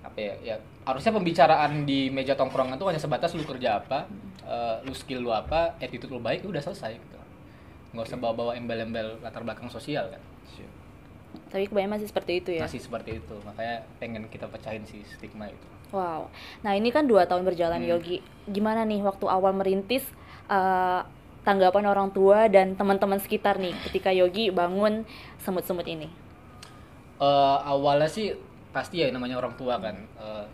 apa 0.00 0.16
ya, 0.16 0.34
ya 0.40 0.54
harusnya 0.88 1.12
pembicaraan 1.12 1.84
di 1.84 2.08
meja 2.08 2.32
tongkrongan 2.32 2.80
tuh 2.80 2.88
hanya 2.88 2.96
sebatas 2.96 3.36
lu 3.36 3.44
kerja 3.44 3.84
apa 3.84 4.08
eh, 4.48 4.76
lu 4.80 4.96
skill 4.96 5.20
lu 5.20 5.28
apa 5.28 5.76
attitude 5.76 6.08
lu 6.08 6.24
baik 6.24 6.48
udah 6.48 6.64
selesai 6.64 6.96
gitu. 6.96 7.18
Nggak 7.92 8.08
usah 8.08 8.16
bawa-bawa 8.16 8.56
embel-embel 8.56 9.20
latar 9.20 9.44
belakang 9.44 9.68
sosial 9.68 10.08
kan. 10.08 10.22
Siap. 10.48 10.72
Tapi 11.48 11.68
kebanyakan 11.68 11.92
masih 11.96 12.08
seperti 12.08 12.32
itu 12.40 12.50
ya. 12.56 12.62
masih 12.64 12.80
seperti 12.80 13.10
itu 13.18 13.34
makanya 13.44 13.84
pengen 14.00 14.24
kita 14.28 14.48
pecahin 14.48 14.84
si 14.84 15.04
stigma 15.06 15.48
itu 15.48 15.66
Wow. 15.92 16.32
Nah 16.64 16.72
ini 16.72 16.88
kan 16.88 17.04
dua 17.04 17.28
tahun 17.28 17.44
berjalan 17.44 17.84
Hmm. 17.84 17.90
Yogi. 17.92 18.24
Gimana 18.48 18.80
nih 18.82 19.04
waktu 19.04 19.28
awal 19.28 19.52
merintis 19.52 20.00
eh, 20.48 21.00
tanggapan 21.44 21.84
orang 21.84 22.08
tua 22.10 22.48
dan 22.48 22.72
teman-teman 22.72 23.20
sekitar 23.20 23.60
nih 23.60 23.76
ketika 23.84 24.08
Yogi 24.08 24.48
bangun 24.48 25.04
semut-semut 25.36 25.84
ini? 25.84 26.08
Eh, 27.20 27.58
awalnya 27.62 28.08
sih 28.08 28.32
pasti 28.72 29.04
ya 29.04 29.12
namanya 29.12 29.36
orang 29.36 29.52
tua 29.54 29.76
kan 29.76 29.94
Eh, 30.16 30.44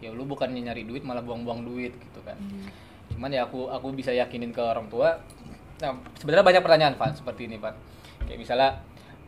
ya 0.00 0.08
lu 0.10 0.24
bukannya 0.24 0.64
nyari 0.64 0.88
duit 0.88 1.04
malah 1.04 1.20
buang-buang 1.20 1.60
duit 1.60 1.92
gitu 1.92 2.24
kan 2.24 2.40
cuman 3.12 3.28
ya 3.28 3.44
aku 3.44 3.68
aku 3.68 3.92
bisa 3.92 4.08
yakinin 4.08 4.48
ke 4.48 4.64
orang 4.64 4.88
tua 4.88 5.20
nah 5.76 5.92
sebenarnya 6.16 6.40
banyak 6.40 6.62
pertanyaan 6.64 6.94
Pak 6.96 7.20
seperti 7.20 7.52
ini 7.52 7.60
Pak 7.60 7.76
kayak 8.24 8.38
misalnya 8.40 8.80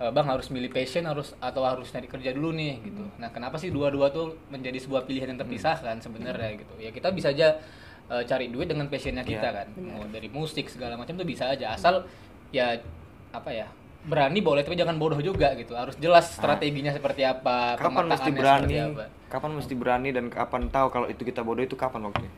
bang 0.04 0.26
harus 0.26 0.49
milih 0.49 0.66
passion 0.68 1.04
harus 1.04 1.37
atau 1.37 1.62
harus 1.62 1.87
nyari 1.88 2.09
kerja 2.09 2.30
dulu 2.32 2.50
nih 2.50 2.82
gitu 2.82 3.04
nah 3.16 3.28
kenapa 3.28 3.54
sih 3.54 3.68
dua-dua 3.68 4.09
tuh 4.09 4.35
menjadi 4.49 4.80
sebuah 4.80 5.04
pilihan 5.04 5.30
yang 5.30 5.38
terpisahkan 5.38 6.00
sebenarnya 6.00 6.59
gitu 6.59 6.75
ya 6.76 6.90
kita 6.90 7.12
bisa 7.12 7.30
aja 7.30 7.61
eh, 8.09 8.23
cari 8.25 8.49
duit 8.49 8.66
dengan 8.66 8.88
passionnya 8.88 9.23
kita 9.23 9.47
Iya. 9.47 9.59
kan 9.62 9.66
mau 9.76 10.02
dari 10.09 10.26
musik 10.26 10.66
segala 10.66 10.97
macam 10.97 11.12
tuh 11.12 11.23
bisa 11.23 11.47
aja 11.47 11.71
asal 11.71 12.02
ya 12.50 12.75
apa 13.30 13.49
ya 13.49 13.68
berani 14.02 14.42
boleh 14.42 14.61
tapi 14.61 14.75
jangan 14.75 14.99
bodoh 14.99 15.21
juga 15.21 15.54
gitu 15.54 15.78
harus 15.78 15.94
jelas 15.97 16.35
strateginya 16.35 16.90
seperti 16.90 17.23
apa 17.23 17.78
Kapan 17.78 18.11
mesti 18.11 18.30
berani? 18.30 18.75
apa. 18.75 19.04
Kapan 19.30 19.50
mesti 19.54 19.73
berani 19.73 20.11
dan 20.11 20.26
kapan 20.26 20.66
tahu 20.66 20.90
kalau 20.90 21.06
itu 21.06 21.23
kita 21.23 21.40
bodoh 21.40 21.62
itu 21.62 21.73
kapan 21.73 22.11
waktunya? 22.11 22.28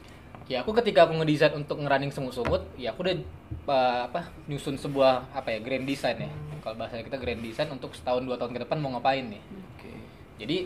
Ya 0.45 0.61
aku 0.61 0.77
ketika 0.77 1.09
aku 1.09 1.17
ngedesain 1.17 1.57
untuk 1.57 1.81
ngerunning 1.81 2.13
semut-semut 2.13 2.61
ya 2.77 2.93
aku 2.93 3.09
udah 3.09 3.17
uh, 3.65 4.01
apa 4.13 4.29
nyusun 4.45 4.77
sebuah 4.77 5.33
apa 5.33 5.49
ya 5.57 5.59
grand 5.65 5.89
design 5.89 6.29
ya. 6.29 6.31
Kalau 6.61 6.77
bahasa 6.77 7.01
kita 7.01 7.17
grand 7.21 7.41
design 7.41 7.69
untuk 7.73 7.93
setahun 7.97 8.25
dua 8.25 8.37
tahun 8.37 8.53
ke 8.57 8.61
depan 8.69 8.77
mau 8.81 8.93
ngapain 8.97 9.25
nih. 9.29 9.43
Oke. 9.77 9.93
jadi 10.41 10.57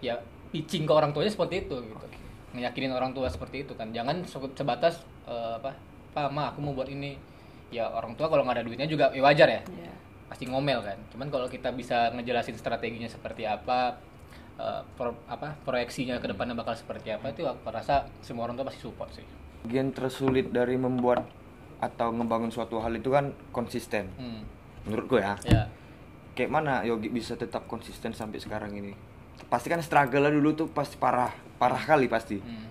ya 0.00 0.14
pitching 0.52 0.84
ke 0.88 0.92
orang 0.92 1.12
tuanya 1.12 1.32
seperti 1.32 1.68
itu 1.68 1.76
gitu. 1.80 2.06
Ngeyakinin 2.56 2.92
orang 2.92 3.12
tua 3.12 3.28
seperti 3.28 3.68
itu 3.68 3.72
kan. 3.76 3.92
Jangan 3.92 4.24
se- 4.24 4.54
sebatas 4.56 5.04
uh, 5.28 5.60
apa 5.60 5.76
apa 6.16 6.32
ma 6.32 6.52
aku 6.52 6.64
mau 6.64 6.72
buat 6.72 6.88
ini. 6.88 7.16
Ya 7.68 7.90
orang 7.92 8.16
tua 8.16 8.32
kalau 8.32 8.46
nggak 8.46 8.62
ada 8.62 8.64
duitnya 8.64 8.88
juga 8.88 9.12
ya 9.12 9.20
wajar 9.20 9.48
ya. 9.48 9.62
Iya. 9.68 9.92
pasti 10.26 10.42
ngomel 10.48 10.82
kan. 10.82 10.98
Cuman 11.14 11.28
kalau 11.30 11.46
kita 11.46 11.70
bisa 11.70 12.10
ngejelasin 12.10 12.58
strateginya 12.58 13.06
seperti 13.06 13.46
apa 13.46 13.94
eh, 14.56 14.82
pro- 14.96 15.20
apa 15.28 15.56
proyeksinya 15.64 16.16
ke 16.18 16.28
depannya 16.32 16.56
bakal 16.56 16.72
seperti 16.72 17.12
apa 17.12 17.32
itu 17.32 17.44
aku 17.44 17.68
rasa 17.68 18.08
semua 18.24 18.48
orang 18.48 18.56
tua 18.56 18.66
pasti 18.68 18.80
support 18.80 19.10
sih. 19.12 19.24
Bagian 19.64 19.92
tersulit 19.92 20.52
dari 20.52 20.76
membuat 20.78 21.26
atau 21.76 22.08
ngebangun 22.12 22.48
suatu 22.48 22.80
hal 22.80 22.96
itu 22.96 23.12
kan 23.12 23.32
konsisten. 23.52 24.08
Hmm. 24.16 24.42
menurutku 24.86 25.18
ya. 25.18 25.34
Ya. 25.42 25.66
Kayak 26.38 26.50
mana 26.54 26.86
Yogi 26.86 27.10
bisa 27.10 27.34
tetap 27.34 27.66
konsisten 27.66 28.14
sampai 28.14 28.38
sekarang 28.38 28.70
ini? 28.78 28.94
Pasti 29.50 29.66
kan 29.66 29.82
struggle 29.82 30.30
dulu 30.30 30.54
tuh 30.54 30.66
pasti 30.70 30.94
parah 30.94 31.34
parah 31.58 31.82
kali 31.82 32.06
pasti. 32.06 32.38
Hmm. 32.38 32.70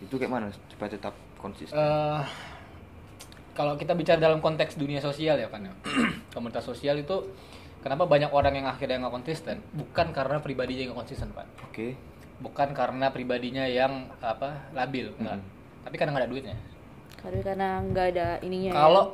itu 0.00 0.16
kayak 0.20 0.32
mana 0.32 0.48
supaya 0.72 0.88
tetap 0.92 1.12
konsisten? 1.36 1.76
Eh, 1.76 2.22
kalau 3.54 3.78
kita 3.78 3.94
bicara 3.94 4.18
dalam 4.18 4.42
konteks 4.42 4.74
dunia 4.80 4.98
sosial 5.04 5.36
ya 5.38 5.48
kan 5.52 5.68
ya. 5.68 5.72
Komunitas 6.34 6.64
sosial 6.66 6.98
itu 6.98 7.28
kenapa 7.84 8.08
banyak 8.08 8.32
orang 8.32 8.54
yang 8.56 8.66
akhirnya 8.66 8.96
nggak 8.98 9.14
konsisten 9.14 9.60
bukan 9.70 10.10
karena 10.10 10.40
pribadinya 10.40 10.80
yang 10.80 10.90
nggak 10.90 11.02
konsisten 11.04 11.28
pak 11.30 11.46
oke 11.62 11.88
bukan 12.40 12.68
karena 12.72 13.06
pribadinya 13.08 13.64
yang 13.64 13.92
apa 14.18 14.72
labil 14.72 15.12
enggak 15.14 15.38
Mm. 15.38 15.46
tapi 15.84 15.94
karena 15.94 16.10
nggak 16.10 16.24
ada 16.24 16.32
duitnya 16.32 16.56
Karena 17.14 17.40
karena 17.40 17.68
nggak 17.82 18.06
ada 18.10 18.26
ininya. 18.40 18.70
ya. 18.70 18.74
kalau 18.74 19.04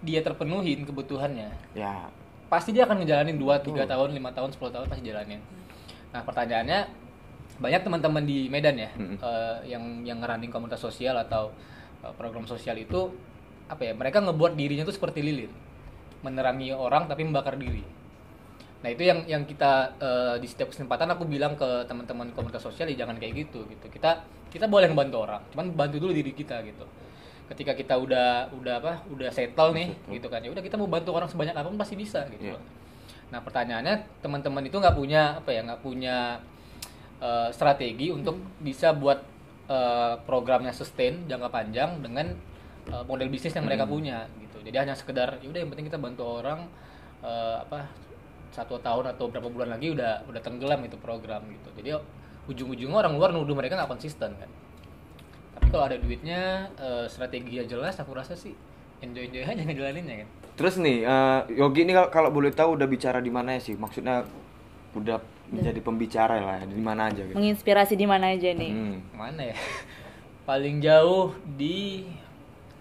dia 0.00 0.18
terpenuhin 0.18 0.82
kebutuhannya 0.82 1.50
ya 1.74 2.10
pasti 2.46 2.70
dia 2.70 2.84
akan 2.84 3.00
ngejalanin 3.00 3.38
2, 3.38 3.48
3 3.64 3.86
tahun, 3.86 4.08
5 4.12 4.36
tahun, 4.36 4.50
10 4.52 4.74
tahun 4.76 4.86
pasti 4.86 5.02
jalanin. 5.02 5.40
Nah, 6.12 6.20
pertanyaannya 6.20 6.80
banyak 7.56 7.80
teman-teman 7.80 8.22
di 8.22 8.44
Medan 8.46 8.76
ya 8.76 8.90
Mm-mm. 8.92 9.16
eh, 9.16 9.56
yang 9.66 9.80
yang 10.04 10.20
ngerunning 10.20 10.52
komunitas 10.52 10.76
sosial 10.78 11.16
atau 11.16 11.48
eh, 12.02 12.12
program 12.12 12.44
sosial 12.44 12.76
itu 12.76 13.08
apa 13.66 13.88
ya? 13.88 13.92
Mereka 13.96 14.20
ngebuat 14.20 14.52
dirinya 14.52 14.84
tuh 14.84 14.92
seperti 14.92 15.24
lilin. 15.24 15.48
Menerangi 16.20 16.70
orang 16.70 17.08
tapi 17.08 17.24
membakar 17.24 17.56
diri. 17.56 17.80
Nah, 18.82 18.90
itu 18.90 19.02
yang 19.06 19.22
yang 19.30 19.42
kita 19.46 19.94
eh, 20.02 20.34
di 20.42 20.50
setiap 20.50 20.74
kesempatan 20.74 21.06
aku 21.14 21.22
bilang 21.22 21.54
ke 21.54 21.86
teman-teman 21.86 22.34
komunitas 22.34 22.66
sosial 22.66 22.90
ya 22.90 23.06
jangan 23.06 23.14
kayak 23.14 23.46
gitu 23.46 23.62
gitu. 23.70 23.86
Kita 23.86 24.26
kita 24.50 24.66
boleh 24.66 24.90
ngebantu 24.90 25.22
orang, 25.22 25.40
cuman 25.54 25.70
bantu 25.72 26.02
dulu 26.02 26.12
diri 26.12 26.34
kita 26.34 26.60
gitu. 26.66 26.84
Ketika 27.46 27.78
kita 27.78 27.94
udah 27.94 28.50
udah 28.50 28.74
apa? 28.82 28.92
Udah 29.06 29.30
settle 29.30 29.70
nih 29.70 29.94
gitu 30.10 30.26
kan. 30.26 30.42
Ya 30.42 30.50
udah 30.50 30.60
kita 30.60 30.74
mau 30.74 30.90
bantu 30.90 31.14
orang 31.14 31.30
sebanyak 31.30 31.54
apa 31.54 31.70
pun 31.70 31.78
pasti 31.78 31.94
bisa 31.94 32.26
gitu. 32.34 32.52
Iya. 32.52 32.58
Nah 33.30 33.40
pertanyaannya 33.40 34.20
teman-teman 34.20 34.66
itu 34.66 34.76
nggak 34.76 34.96
punya 34.98 35.38
apa 35.38 35.50
ya 35.54 35.60
nggak 35.62 35.80
punya 35.80 36.42
eh, 37.22 37.48
strategi 37.54 38.10
untuk 38.10 38.42
bisa 38.58 38.90
buat 38.98 39.22
eh, 39.70 40.14
programnya 40.26 40.74
sustain 40.74 41.30
jangka 41.30 41.48
panjang 41.54 42.02
dengan 42.02 42.34
eh, 42.90 43.02
model 43.06 43.30
bisnis 43.30 43.54
yang 43.54 43.64
mereka 43.64 43.86
punya 43.86 44.26
gitu. 44.42 44.58
Jadi 44.60 44.76
hanya 44.76 44.94
sekedar 44.98 45.38
ya 45.38 45.48
udah 45.48 45.60
yang 45.62 45.70
penting 45.70 45.86
kita 45.86 46.02
bantu 46.02 46.26
orang 46.26 46.66
eh, 47.22 47.56
apa 47.62 47.88
satu 48.52 48.76
tahun 48.78 49.16
atau 49.16 49.32
berapa 49.32 49.48
bulan 49.48 49.72
lagi 49.72 49.90
udah 49.90 50.28
udah 50.28 50.40
tenggelam 50.44 50.84
itu 50.84 51.00
program 51.00 51.40
gitu. 51.48 51.68
Jadi 51.80 51.96
ujung-ujungnya 52.46 52.94
orang 52.94 53.16
luar 53.16 53.30
nuduh 53.32 53.56
mereka 53.56 53.74
nggak 53.74 53.90
konsisten 53.90 54.36
kan. 54.36 54.50
Tapi 55.56 55.66
kalau 55.72 55.84
ada 55.88 55.96
duitnya 55.96 56.68
eh, 56.76 57.04
strateginya 57.08 57.64
jelas 57.64 57.96
aku 57.96 58.12
rasa 58.12 58.36
sih 58.36 58.52
enjoy 59.00 59.26
enjoy 59.26 59.42
aja 59.42 59.58
ngejalaninnya 59.58 60.16
kan. 60.22 60.28
terus 60.52 60.76
nih 60.76 61.02
eh, 61.02 61.40
Yogi 61.56 61.82
ini 61.82 61.96
kalau, 61.96 62.08
kalau 62.12 62.30
boleh 62.30 62.52
tahu 62.52 62.76
udah 62.76 62.84
bicara 62.84 63.18
di 63.18 63.32
mana 63.32 63.56
ya 63.56 63.60
sih 63.60 63.74
maksudnya 63.74 64.22
udah 64.92 65.16
menjadi 65.48 65.80
pembicara 65.80 66.36
lah 66.38 66.56
ya, 66.60 66.68
di 66.68 66.78
mana 66.80 67.08
aja 67.08 67.24
gitu 67.24 67.34
menginspirasi 67.34 67.96
di 67.96 68.04
mana 68.04 68.30
aja 68.30 68.52
nih. 68.52 68.70
Hmm. 68.72 68.96
mana 69.12 69.42
ya 69.48 69.56
paling 70.48 70.78
jauh 70.78 71.32
di 71.56 72.04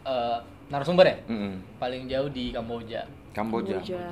eh, 0.03 0.37
narasumber 0.67 1.05
ya 1.09 1.17
Mm-mm. 1.27 1.53
paling 1.79 2.05
jauh 2.07 2.29
di 2.29 2.51
Kamboja 2.51 3.07
Kamboja. 3.31 3.79
Kamboja. 3.79 4.03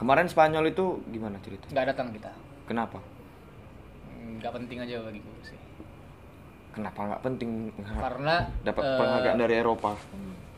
Kemarin 0.00 0.26
Spanyol 0.32 0.72
itu 0.72 1.04
gimana 1.12 1.36
cerita? 1.44 1.68
Nggak 1.68 1.86
datang 1.92 2.08
kita. 2.16 2.32
Kenapa? 2.64 2.96
Nggak 4.40 4.52
penting 4.56 4.78
aja 4.80 4.94
bagiku 5.04 5.28
sih. 5.44 5.60
Kenapa 6.72 7.00
nggak 7.04 7.20
penting? 7.20 7.68
Karena 7.84 8.48
dapat 8.64 8.82
eh, 8.88 8.96
penghargaan 8.96 9.38
dari 9.44 9.54
Eropa. 9.60 9.92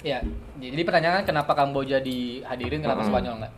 Ya 0.07 0.23
jadi 0.63 0.83
pertanyaan 0.87 1.27
kenapa 1.27 1.59
Kamboja 1.59 1.99
dihadirin 1.99 2.87
kenapa 2.87 3.03
Mm-mm. 3.03 3.11
Spanyol 3.11 3.35
nggak? 3.43 3.55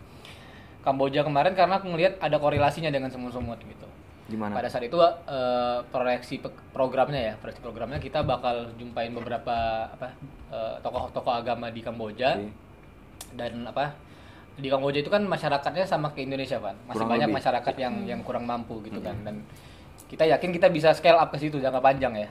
Kamboja 0.80 1.20
kemarin 1.20 1.52
karena 1.52 1.76
aku 1.76 1.92
ngelihat 1.92 2.16
ada 2.20 2.36
korelasinya 2.40 2.88
dengan 2.88 3.12
semut-semut 3.12 3.60
gitu. 3.60 3.88
Gimana? 4.24 4.56
Pada 4.56 4.72
saat 4.72 4.88
itu 4.88 4.96
eh, 5.04 5.78
proyeksi 5.92 6.40
programnya 6.72 7.20
ya 7.20 7.34
proyeksi 7.36 7.60
programnya 7.60 8.00
kita 8.00 8.24
bakal 8.24 8.72
jumpain 8.80 9.12
beberapa 9.12 9.88
apa 9.92 10.16
eh, 10.48 10.74
tokoh-tokoh 10.80 11.44
agama 11.44 11.68
di 11.68 11.84
Kamboja 11.84 12.40
Oke. 12.40 12.48
dan 13.36 13.68
apa 13.68 13.92
di 14.54 14.70
Kamboja 14.70 15.02
itu 15.02 15.10
kan 15.10 15.22
masyarakatnya 15.26 15.82
sama 15.82 16.14
ke 16.14 16.22
Indonesia 16.22 16.62
kan 16.62 16.78
masih 16.86 17.02
Kurang 17.02 17.10
banyak 17.10 17.28
lebih. 17.28 17.38
masyarakat 17.42 17.74
yang 17.74 17.94
yang 18.06 18.20
kurang 18.22 18.46
mampu 18.46 18.78
gitu 18.86 19.02
kan. 19.02 19.16
Dan 19.26 19.42
kita 20.06 20.22
yakin 20.30 20.50
kita 20.54 20.70
bisa 20.70 20.94
scale 20.94 21.18
up 21.18 21.34
ke 21.34 21.38
situ 21.42 21.58
jangka 21.58 21.82
panjang 21.82 22.14
ya. 22.14 22.28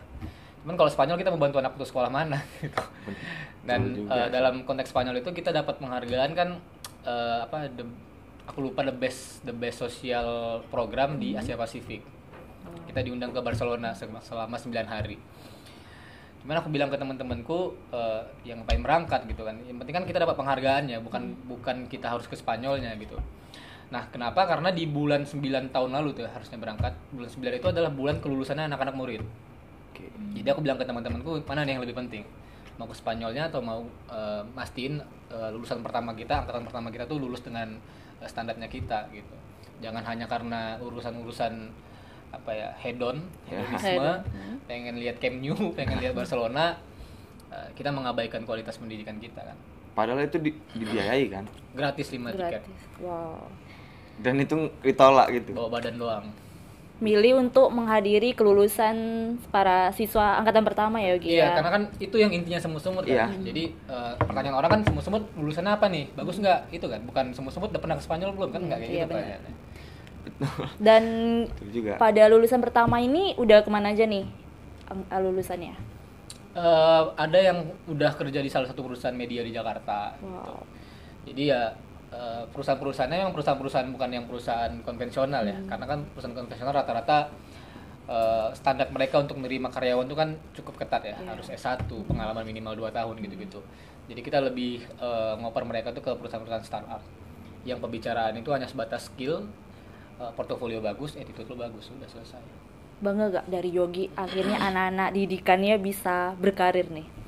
Cuman 0.63 0.79
kalau 0.79 0.87
Spanyol 0.87 1.19
kita 1.19 1.35
mau 1.35 1.41
bantu 1.43 1.59
anak 1.59 1.75
putus 1.75 1.91
sekolah 1.91 2.07
mana 2.07 2.39
gitu. 2.63 2.79
Dan 3.67 4.07
sih. 4.07 4.31
dalam 4.31 4.63
konteks 4.63 4.95
Spanyol 4.95 5.19
itu 5.19 5.35
kita 5.35 5.51
dapat 5.51 5.83
penghargaan 5.83 6.31
kan 6.31 6.49
eh, 7.03 7.37
apa 7.43 7.67
the, 7.67 7.83
aku 8.47 8.71
lupa 8.71 8.87
the 8.87 8.95
best 8.95 9.43
the 9.43 9.51
best 9.51 9.83
social 9.83 10.63
program 10.71 11.19
di 11.19 11.35
Asia 11.35 11.59
Pasifik. 11.59 12.07
Kita 12.87 13.03
diundang 13.03 13.35
ke 13.35 13.43
Barcelona 13.43 13.91
selama 13.91 14.23
selama 14.23 14.55
9 14.55 14.71
hari 14.87 15.19
cuman 16.43 16.59
aku 16.59 16.69
bilang 16.75 16.91
ke 16.91 16.99
teman-temanku 16.99 17.71
eh, 17.95 18.21
yang 18.43 18.59
ngapain 18.59 18.83
berangkat 18.83 19.23
gitu 19.31 19.47
kan. 19.47 19.55
Yang 19.63 19.77
penting 19.79 19.95
kan 19.95 20.03
kita 20.03 20.19
dapat 20.27 20.35
penghargaannya 20.35 20.99
bukan 20.99 21.39
bukan 21.47 21.87
kita 21.87 22.11
harus 22.11 22.27
ke 22.27 22.35
Spanyolnya 22.35 22.91
gitu. 22.99 23.15
Nah 23.95 24.11
kenapa? 24.11 24.43
Karena 24.43 24.75
di 24.75 24.83
bulan 24.83 25.23
9 25.23 25.71
tahun 25.71 25.89
lalu 25.95 26.19
tuh 26.19 26.27
harusnya 26.27 26.59
berangkat 26.59 26.93
bulan 27.15 27.29
9 27.31 27.59
itu 27.63 27.67
adalah 27.71 27.91
bulan 27.95 28.19
kelulusannya 28.19 28.67
anak-anak 28.67 28.95
murid. 28.95 29.23
Oke. 29.93 30.09
jadi 30.33 30.57
aku 30.57 30.65
bilang 30.65 30.81
ke 30.81 30.89
teman-temanku 30.89 31.45
mana 31.45 31.61
nih 31.63 31.77
yang 31.77 31.83
lebih 31.85 31.93
penting? 31.93 32.25
Mau 32.81 32.89
ke 32.89 32.95
Spanyolnya 32.97 33.47
atau 33.47 33.63
mau 33.63 33.87
eh, 34.11 34.43
mastiin 34.51 34.99
eh, 35.31 35.49
lulusan 35.55 35.79
pertama 35.79 36.11
kita 36.11 36.43
angkatan 36.43 36.67
pertama 36.67 36.91
kita 36.91 37.07
tuh 37.07 37.23
lulus 37.23 37.39
dengan 37.39 37.71
eh, 38.19 38.27
standarnya 38.27 38.67
kita 38.67 39.07
gitu. 39.15 39.35
Jangan 39.79 40.03
hanya 40.09 40.27
karena 40.27 40.75
urusan-urusan 40.83 41.71
apa 42.33 42.49
ya 42.49 42.69
hedon 42.75 43.21
hedonisme 43.45 43.93
Hedon. 44.01 44.19
pengen 44.65 44.95
lihat 44.97 45.15
Camp 45.17 45.37
Nou 45.37 45.53
pengen 45.77 45.97
lihat 45.97 46.11
Barcelona 46.11 46.75
eh, 47.47 47.69
kita 47.71 47.89
mengabaikan 47.89 48.41
kualitas 48.41 48.75
pendidikan 48.75 49.15
kita 49.15 49.39
kan 49.39 49.57
padahal 49.93 50.19
itu 50.19 50.41
di- 50.41 50.57
dibiayai 50.73 51.29
kan 51.29 51.45
gratis 51.71 52.09
lima 52.09 52.29
tiket 52.29 52.59
Gratis. 52.59 52.81
Wow. 52.97 53.45
dan 54.17 54.35
itu 54.37 54.55
ditolak 54.81 55.29
gitu 55.31 55.53
bawa 55.53 55.69
badan 55.71 55.95
doang 55.95 56.25
Milih 56.95 57.35
untuk 57.37 57.67
menghadiri 57.67 58.31
kelulusan 58.31 58.95
para 59.49 59.91
siswa 59.91 60.39
angkatan 60.39 60.63
pertama 60.63 60.97
ya 60.97 61.11
Yogi 61.11 61.35
Iya, 61.35 61.41
ya. 61.41 61.55
karena 61.59 61.71
kan 61.73 61.83
itu 61.97 62.15
yang 62.15 62.31
intinya 62.31 62.55
semut-semut 62.55 63.03
Iya. 63.03 63.27
kan. 63.27 63.43
Jadi 63.43 63.63
eh, 63.75 64.13
pertanyaan 64.15 64.55
orang 64.55 64.71
kan 64.71 64.81
semut-semut 64.85 65.23
lulusannya 65.35 65.73
apa 65.73 65.91
nih? 65.91 66.07
Bagus 66.13 66.39
nggak? 66.39 66.71
Itu 66.71 66.87
kan, 66.87 67.03
bukan 67.03 67.33
semut-semut 67.33 67.75
udah 67.75 67.81
pernah 67.81 67.97
ke 67.97 68.03
Spanyol 68.03 68.31
belum 68.31 68.49
kan? 68.51 68.61
Nggak 68.63 68.79
kayak 68.79 68.87
Iya, 68.87 68.95
gitu 68.95 69.09
benar. 69.09 69.19
pertanyaannya. 69.19 69.53
Dan 70.81 71.03
juga 71.69 71.95
pada 71.95 72.23
lulusan 72.27 72.59
pertama 72.59 72.97
ini 72.97 73.33
udah 73.35 73.61
ke 73.61 73.69
mana 73.69 73.91
aja 73.91 74.03
nih 74.03 74.25
ang- 74.87 75.07
lulusannya? 75.21 75.75
Eh, 76.53 77.03
ada 77.15 77.39
yang 77.39 77.59
udah 77.87 78.13
kerja 78.13 78.37
di 78.37 78.47
salah 78.47 78.69
satu 78.69 78.81
perusahaan 78.81 79.13
media 79.13 79.41
di 79.41 79.49
Jakarta. 79.49 80.13
gitu. 80.15 80.29
Wow. 80.29 80.61
Jadi 81.25 81.43
ya 81.49 81.73
eh, 82.09 82.43
perusahaan-perusahaannya 82.47 83.25
yang 83.25 83.33
perusahaan-perusahaan 83.33 83.89
bukan 83.89 84.09
yang 84.11 84.25
perusahaan 84.25 84.73
konvensional 84.81 85.41
Hmm. 85.41 85.49
ya. 85.49 85.57
Karena 85.65 85.85
kan 85.87 85.99
perusahaan 86.07 86.35
konvensional 86.35 86.73
rata-rata 86.75 87.33
eh, 88.03 88.49
standar 88.53 88.91
mereka 88.91 89.17
untuk 89.17 89.39
menerima 89.39 89.71
karyawan 89.71 90.05
itu 90.05 90.13
kan 90.13 90.29
cukup 90.53 90.77
ketat 90.77 91.01
ya. 91.03 91.15
Iya. 91.15 91.25
Harus 91.31 91.47
S1, 91.49 91.79
pengalaman 92.03 92.43
minimal 92.43 92.75
2 92.77 92.91
tahun 92.91 93.15
gitu-gitu. 93.17 93.63
Jadi 94.05 94.21
kita 94.21 94.37
lebih 94.39 94.83
eh, 94.93 95.33
ngoper 95.39 95.63
mereka 95.63 95.89
tuh 95.89 96.03
ke 96.03 96.11
perusahaan-perusahaan 96.11 96.61
startup. 96.61 97.01
Yang 97.63 97.79
pembicaraan 97.79 98.35
itu 98.35 98.51
hanya 98.51 98.67
sebatas 98.67 99.07
skill, 99.07 99.47
eh, 100.19 100.31
portofolio 100.35 100.83
bagus, 100.83 101.15
attitude 101.15 101.49
lo 101.49 101.63
bagus, 101.63 101.89
sudah 101.89 102.09
selesai. 102.09 102.43
Bangga 103.03 103.41
gak 103.41 103.47
dari 103.51 103.73
Yogi 103.73 104.07
akhirnya 104.15 104.59
anak-anak 104.63 105.09
didikannya 105.17 105.75
bisa 105.81 106.37
berkarir 106.39 106.87
nih? 106.87 107.23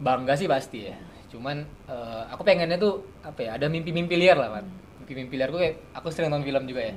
bangga 0.00 0.32
sih 0.34 0.48
pasti 0.48 0.88
ya 0.88 0.96
cuman 1.30 1.62
eh, 1.86 2.22
aku 2.32 2.42
pengennya 2.42 2.80
tuh 2.80 3.04
apa 3.22 3.38
ya 3.46 3.50
ada 3.60 3.70
mimpi-mimpi 3.70 4.16
liar 4.18 4.34
lah 4.34 4.58
kan 4.58 4.66
mimpi-mimpi 5.04 5.38
liar 5.38 5.52
gue 5.52 5.60
kayak 5.60 5.76
aku 5.94 6.10
sering 6.10 6.32
nonton 6.32 6.48
film 6.48 6.64
juga 6.66 6.90
ya 6.90 6.94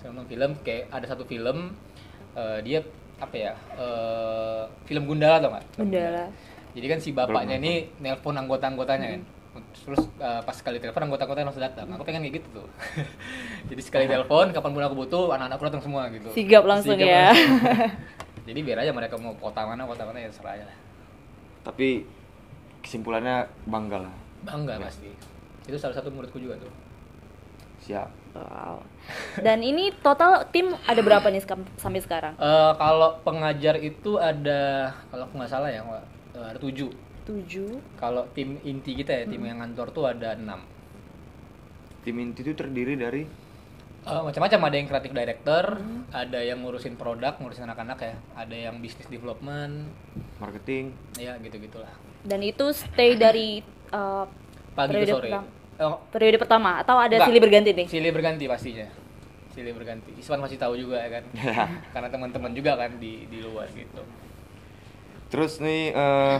sering 0.00 0.14
nonton 0.16 0.30
film 0.32 0.50
kayak 0.64 0.88
ada 0.94 1.06
satu 1.10 1.28
film 1.28 1.74
eh, 2.38 2.58
dia 2.64 2.80
apa 3.20 3.36
ya 3.36 3.52
eh, 3.76 4.62
film 4.88 5.04
Gundala 5.04 5.42
tau 5.42 5.50
nggak 5.52 5.64
Film 5.76 5.90
Gundala. 5.92 6.24
jadi 6.72 6.86
kan 6.88 6.98
si 7.02 7.10
bapaknya 7.12 7.60
ini 7.60 7.90
nelpon 8.00 8.38
anggota-anggotanya 8.38 9.06
kan 9.18 9.22
terus 9.84 10.02
eh, 10.18 10.40
pas 10.42 10.56
sekali 10.56 10.76
telepon 10.80 11.06
anggota-anggotanya 11.06 11.46
langsung 11.52 11.64
datang. 11.64 11.86
Aku 11.94 12.02
pengen 12.02 12.24
kayak 12.26 12.42
gitu 12.42 12.48
tuh. 12.62 12.68
Jadi 13.70 13.82
sekali 13.82 14.04
telepon 14.08 14.50
kapan 14.50 14.70
pun 14.72 14.82
aku 14.84 14.96
butuh 15.06 15.34
anak-anakku 15.36 15.64
datang 15.68 15.84
semua 15.84 16.08
gitu. 16.10 16.28
Sigap 16.32 16.64
langsung 16.64 16.96
Sigap 16.96 17.08
ya. 17.08 17.26
langsung. 17.32 17.60
jadi 18.46 18.62
biar 18.62 18.78
aja 18.86 18.94
mereka 18.94 19.18
mau 19.18 19.34
kota 19.34 19.66
mana 19.66 19.82
kota 19.90 20.06
mana 20.06 20.22
ya 20.22 20.30
serah 20.30 20.54
aja 20.54 20.64
lah. 20.70 20.76
Tapi 21.66 22.06
kesimpulannya 22.78 23.50
bangga 23.66 24.06
lah. 24.06 24.14
Bangga 24.46 24.78
pasti. 24.78 25.10
Itu 25.66 25.74
salah 25.82 25.98
satu 25.98 26.14
muridku 26.14 26.38
juga 26.38 26.54
tuh. 26.62 26.70
Siap. 27.82 28.06
Wow. 28.38 28.86
Dan 29.46 29.66
ini 29.66 29.90
total 29.98 30.46
tim 30.54 30.70
ada 30.86 31.00
berapa 31.02 31.26
nih 31.26 31.42
sampai 31.74 31.98
sekarang? 31.98 32.38
Eh, 32.38 32.72
kalau 32.78 33.18
pengajar 33.26 33.82
itu 33.82 34.14
ada 34.14 34.94
kalau 35.10 35.26
aku 35.26 35.34
nggak 35.42 35.50
salah 35.50 35.70
ya 35.72 35.82
eh, 35.82 36.46
ada 36.54 36.58
tujuh 36.62 36.92
Tujuh. 37.26 37.82
kalau 37.98 38.22
tim 38.32 38.62
inti 38.62 38.94
kita 38.94 39.10
ya 39.10 39.24
tim 39.26 39.42
yang 39.42 39.58
kantor 39.58 39.90
tuh 39.90 40.04
ada 40.06 40.38
enam. 40.38 40.62
Tim 42.06 42.16
inti 42.22 42.46
itu 42.46 42.54
terdiri 42.54 42.94
dari? 42.94 43.26
Eh, 44.06 44.22
macam-macam. 44.22 44.60
Ada 44.70 44.76
yang 44.78 44.86
kreatif 44.86 45.10
director 45.10 45.64
ada 46.14 46.38
yang 46.38 46.62
ngurusin 46.62 46.94
produk 46.94 47.34
ngurusin 47.42 47.66
anak-anak 47.66 47.98
ya. 47.98 48.14
Ada 48.38 48.56
yang 48.70 48.78
bisnis 48.78 49.10
development. 49.10 49.90
Marketing. 50.38 50.94
Ya 51.18 51.34
gitu 51.42 51.58
gitulah 51.58 51.90
Dan 52.22 52.46
itu 52.46 52.70
stay 52.70 53.18
dari 53.18 53.66
uh, 53.90 54.22
pagi 54.78 54.94
ke 54.94 55.02
Periode 55.02 55.10
sore. 55.10 55.26
pertama. 55.26 55.46
Oh, 55.76 55.96
periode 56.08 56.38
pertama. 56.38 56.70
Atau 56.78 56.94
ada 56.94 57.10
Enggak. 57.10 57.26
silih 57.26 57.42
berganti 57.42 57.70
nih? 57.74 57.86
silih 57.90 58.10
berganti 58.14 58.44
pastinya. 58.46 58.86
Silih 59.50 59.74
berganti. 59.74 60.10
Iswan 60.14 60.38
masih 60.38 60.62
tahu 60.62 60.78
juga 60.78 61.02
ya 61.02 61.18
kan? 61.18 61.24
Karena 61.98 62.08
teman-teman 62.08 62.54
juga 62.54 62.78
kan 62.78 62.94
di 63.02 63.26
di 63.26 63.42
luar 63.42 63.66
gitu. 63.74 64.06
Terus 65.26 65.58
nih 65.58 65.90
eh, 65.90 66.38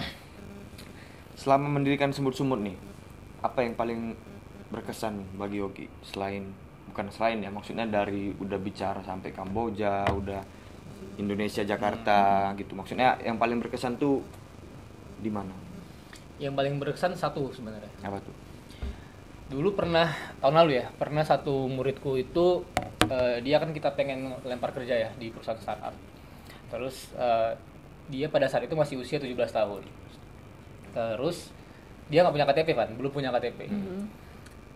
selama 1.37 1.69
mendirikan 1.69 2.11
semut-semut 2.17 2.57
nih 2.65 2.77
apa 3.45 3.63
yang 3.63 3.77
paling 3.77 4.17
berkesan 4.73 5.23
bagi 5.37 5.61
Yogi? 5.61 5.87
Selain 6.03 6.51
bukan 6.91 7.13
selain 7.13 7.45
ya 7.45 7.53
maksudnya 7.53 7.85
dari 7.85 8.33
udah 8.33 8.57
bicara 8.57 9.05
sampai 9.05 9.31
Kamboja 9.31 10.09
udah 10.11 10.41
Indonesia 11.21 11.63
Jakarta 11.63 12.51
gitu. 12.57 12.73
Maksudnya 12.73 13.21
yang 13.23 13.37
paling 13.37 13.61
berkesan 13.61 14.01
tuh 14.01 14.25
di 15.21 15.29
mana? 15.29 15.53
Yang 16.41 16.55
paling 16.57 16.75
berkesan 16.81 17.13
satu 17.15 17.53
sebenarnya. 17.53 17.93
Apa 18.01 18.19
tuh? 18.19 18.35
Dulu 19.47 19.79
pernah 19.79 20.11
tahun 20.43 20.57
lalu 20.65 20.83
ya 20.83 20.91
pernah 20.97 21.23
satu 21.23 21.71
muridku 21.71 22.19
itu 22.19 22.67
eh, 23.07 23.39
dia 23.45 23.63
kan 23.63 23.71
kita 23.71 23.95
pengen 23.95 24.35
lempar 24.43 24.75
kerja 24.75 24.97
ya 25.07 25.11
di 25.21 25.31
perusahaan 25.31 25.61
startup. 25.61 25.95
Terus 26.73 27.13
eh, 27.15 27.53
dia 28.11 28.27
pada 28.33 28.49
saat 28.49 28.67
itu 28.67 28.75
masih 28.75 28.99
usia 28.99 29.21
17 29.21 29.37
tahun 29.53 29.85
terus 30.97 31.53
dia 32.09 32.25
nggak 32.25 32.33
punya 32.33 32.49
KTP 32.49 32.69
kan 32.73 32.89
belum 32.97 33.13
punya 33.13 33.29
KTP 33.37 33.69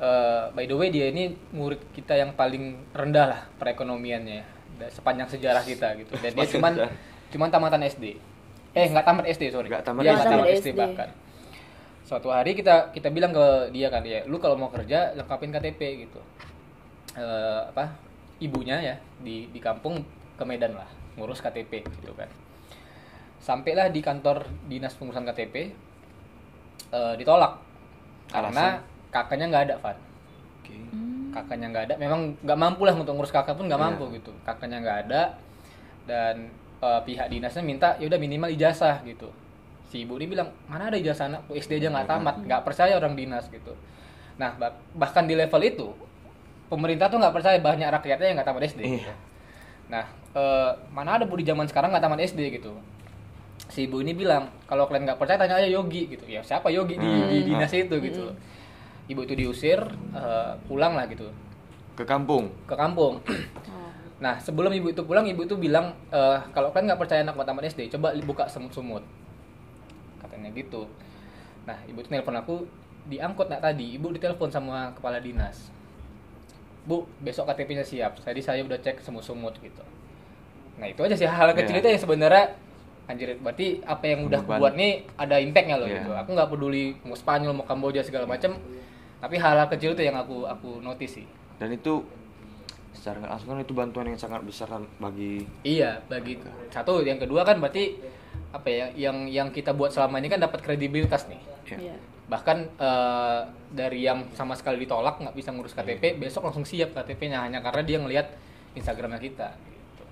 Eh, 0.00 0.44
by 0.56 0.64
the 0.64 0.72
way 0.72 0.88
dia 0.88 1.12
ini 1.12 1.36
murid 1.52 1.92
kita 1.92 2.16
yang 2.16 2.32
paling 2.32 2.88
rendah 2.96 3.36
lah 3.36 3.40
perekonomiannya 3.60 4.40
sepanjang 4.88 5.28
sejarah 5.28 5.60
kita 5.60 5.92
gitu. 6.00 6.16
Dan 6.24 6.32
dia 6.32 6.48
cuman 6.56 6.72
cuman 7.28 7.48
tamatan 7.52 7.84
SD 7.84 8.16
eh 8.72 8.86
nggak 8.88 9.04
tamat 9.04 9.28
SD 9.28 9.52
sorry. 9.52 9.68
Nggak 9.68 9.84
tamat 9.84 10.00
dia 10.00 10.16
nggak 10.16 10.32
tamat 10.32 10.48
SD 10.56 10.68
SD. 10.72 10.78
bahkan. 10.80 11.08
Suatu 12.08 12.32
hari 12.32 12.56
kita 12.56 12.96
kita 12.96 13.12
bilang 13.12 13.36
ke 13.36 13.76
dia 13.76 13.92
kan 13.92 14.00
ya 14.00 14.24
lu 14.24 14.40
kalau 14.40 14.56
mau 14.56 14.72
kerja 14.72 15.12
lengkapin 15.20 15.52
KTP 15.52 16.08
gitu. 16.08 16.20
Eh, 17.20 17.62
apa 17.68 17.92
ibunya 18.40 18.80
ya 18.80 18.96
di 19.20 19.52
di 19.52 19.60
kampung 19.60 20.00
ke 20.40 20.44
Medan 20.48 20.80
lah 20.80 20.88
ngurus 21.20 21.44
KTP 21.44 21.84
gitu 21.84 22.16
kan. 22.16 22.32
Sampailah 23.36 23.92
di 23.92 24.00
kantor 24.00 24.48
dinas 24.64 24.96
pengurusan 24.96 25.28
KTP 25.28 25.76
eh, 26.90 27.14
ditolak. 27.16 27.52
Karena 28.28 28.78
kakaknya 29.08 29.46
nggak 29.48 29.64
ada 29.66 29.74
Van 29.78 29.96
oke. 30.60 30.74
Kakaknya 31.30 31.66
nggak 31.68 31.84
ada. 31.90 31.94
Memang 31.96 32.20
nggak 32.38 32.58
mampu 32.58 32.82
lah 32.84 32.94
untuk 32.94 33.12
ngurus 33.12 33.30
kakak 33.30 33.54
pun 33.54 33.66
nggak 33.66 33.76
Iya. 33.76 33.86
mampu 33.88 34.04
gitu. 34.12 34.30
Kakaknya 34.42 34.78
nggak 34.78 34.98
ada 35.06 35.22
dan 36.04 36.50
eh, 36.78 37.00
pihak 37.04 37.28
dinasnya 37.28 37.60
minta 37.60 37.88
ya 37.96 38.06
udah 38.06 38.16
minimal 38.16 38.50
ijazah 38.50 39.02
gitu. 39.02 39.28
Si 39.84 40.02
ibu 40.02 40.14
ini 40.16 40.30
bilang 40.30 40.48
mana 40.64 40.86
ada 40.86 40.96
ijazah 40.96 41.26
anakku 41.26 41.52
SD 41.52 41.76
aja 41.76 41.90
nggak 41.90 42.06
tamat 42.06 42.36
nggak 42.40 42.62
percaya 42.62 42.94
orang 42.94 43.12
dinas 43.12 43.46
gitu. 43.46 43.74
Nah 44.38 44.54
bah- 44.54 44.78
bahkan 44.94 45.26
di 45.26 45.34
level 45.34 45.60
itu 45.60 45.90
pemerintah 46.66 47.06
tuh 47.06 47.18
nggak 47.18 47.34
percaya 47.34 47.58
banyak 47.58 47.90
rakyatnya 47.90 48.26
yang 48.26 48.36
nggak 48.38 48.46
tamat 48.46 48.62
SD 48.64 48.80
Iya. 48.96 49.14
nah 49.90 50.06
eh, 50.30 50.70
mana 50.88 51.18
ada 51.18 51.26
bu 51.26 51.34
di 51.34 51.42
zaman 51.42 51.66
sekarang 51.66 51.90
nggak 51.90 51.98
tamat 52.00 52.22
SD 52.22 52.40
gitu 52.54 52.78
si 53.70 53.86
ibu 53.86 54.02
ini 54.02 54.12
bilang 54.12 54.50
kalau 54.66 54.84
kalian 54.84 55.06
nggak 55.06 55.16
percaya 55.16 55.38
tanya 55.38 55.56
aja 55.56 55.70
Yogi 55.70 56.10
gitu. 56.10 56.26
Ya 56.26 56.42
siapa 56.42 56.68
Yogi 56.68 56.94
di, 56.94 57.06
di 57.06 57.38
Hmm. 57.40 57.46
dinas 57.48 57.72
itu? 57.72 57.96
Gitu. 57.96 58.20
Loh. 58.20 58.36
ibu 59.06 59.22
itu 59.22 59.34
diusir 59.34 59.78
eh, 60.12 60.52
pulang 60.66 60.94
lah 60.94 61.06
gitu. 61.06 61.30
Ke 61.94 62.02
kampung? 62.02 62.50
Ke 62.64 62.74
kampung. 62.74 63.22
Nah 64.20 64.36
sebelum 64.36 64.68
ibu 64.70 64.92
itu 64.92 65.00
pulang 65.02 65.24
ibu 65.24 65.40
itu 65.40 65.56
bilang 65.56 65.96
eh, 66.10 66.38
kalau 66.52 66.70
kalian 66.70 66.92
nggak 66.92 67.00
percaya 67.00 67.24
anak 67.24 67.34
mau 67.34 67.42
tamat 67.42 67.66
SD 67.66 67.88
coba 67.90 68.12
buka 68.20 68.44
semut-semut. 68.46 69.00
Katanya 70.20 70.50
gitu. 70.52 70.84
Nah 71.64 71.78
ibu 71.86 71.98
itu 71.98 72.10
nelpon 72.10 72.36
aku 72.36 72.66
diangkut 73.06 73.48
nak 73.48 73.62
tadi. 73.62 73.96
Ibu 73.96 74.12
ditelepon 74.12 74.50
sama 74.50 74.92
kepala 74.92 75.18
dinas. 75.18 75.72
Bu 76.80 77.04
besok 77.18 77.46
KTP-nya 77.46 77.82
siap. 77.82 78.20
Tadi 78.20 78.40
saya 78.40 78.60
udah 78.60 78.76
cek 78.76 79.00
semut-semut 79.00 79.56
gitu. 79.58 79.82
Nah 80.76 80.86
itu 80.86 81.00
aja 81.00 81.12
sih 81.12 81.24
hal 81.24 81.52
kecil 81.52 81.76
Ya. 81.76 81.80
itu 81.80 81.88
yang 81.90 82.00
sebenarnya 82.00 82.44
anjir 83.10 83.34
berarti 83.36 83.82
apa 83.82 84.04
yang 84.06 84.20
udah 84.24 84.40
Beban. 84.40 84.58
buat 84.58 84.72
nih 84.72 84.92
ada 85.14 85.36
impactnya 85.36 85.76
loh 85.76 85.84
Ya. 85.84 85.98
gitu 85.98 86.10
aku 86.12 86.30
nggak 86.30 86.48
peduli 86.48 86.84
mau 87.02 87.12
Spanyol 87.12 87.52
mau 87.52 87.64
Kamboja 87.64 88.00
segala 88.00 88.24
macam 88.24 88.54
tapi 89.18 89.36
hal-hal 89.36 89.68
kecil 89.68 89.92
itu 89.92 90.02
yang 90.02 90.14
aku 90.14 90.44
aku 90.44 90.78
notice 90.78 91.18
sih 91.18 91.26
dan 91.56 91.68
itu 91.68 92.00
secara 92.90 93.18
nggak 93.18 93.30
langsung 93.30 93.48
kan 93.48 93.58
itu 93.58 93.72
bantuan 93.72 94.06
yang 94.06 94.16
sangat 94.16 94.40
besar 94.40 94.66
kan 94.66 94.82
bagi 94.96 95.46
Iya, 95.60 96.02
bagi 96.04 96.36
satu, 96.68 97.00
yang 97.00 97.16
kedua 97.16 97.42
kan 97.42 97.56
berarti 97.56 97.96
apa 98.50 98.66
ya, 98.66 98.86
yang 98.92 99.24
yang 99.24 99.48
kita 99.48 99.70
buat 99.70 99.88
selama 99.88 100.18
ini 100.18 100.26
kan 100.26 100.38
dapat 100.38 100.58
kredibilitas 100.58 101.22
nih. 101.26 101.38
ya, 101.66 101.78
Iya. 101.80 101.94
Bahkan 102.26 102.58
eh, 102.76 103.40
dari 103.70 104.02
yang 104.02 104.26
sama 104.32 104.52
sekali 104.52 104.80
ditolak 104.80 105.16
nggak 105.16 105.32
bisa 105.32 105.50
ngurus 105.50 105.70
KTP, 105.72 106.18
besok 106.18 106.42
langsung 106.42 106.62
siap 106.62 106.90
KTP-nya 106.92 107.40
hanya 107.40 107.58
karena 107.60 107.82
dia 107.82 107.98
ngelihat 107.98 108.26
Instagramnya 108.72 109.18
kita. 109.18 109.48
Gitu. 109.60 110.04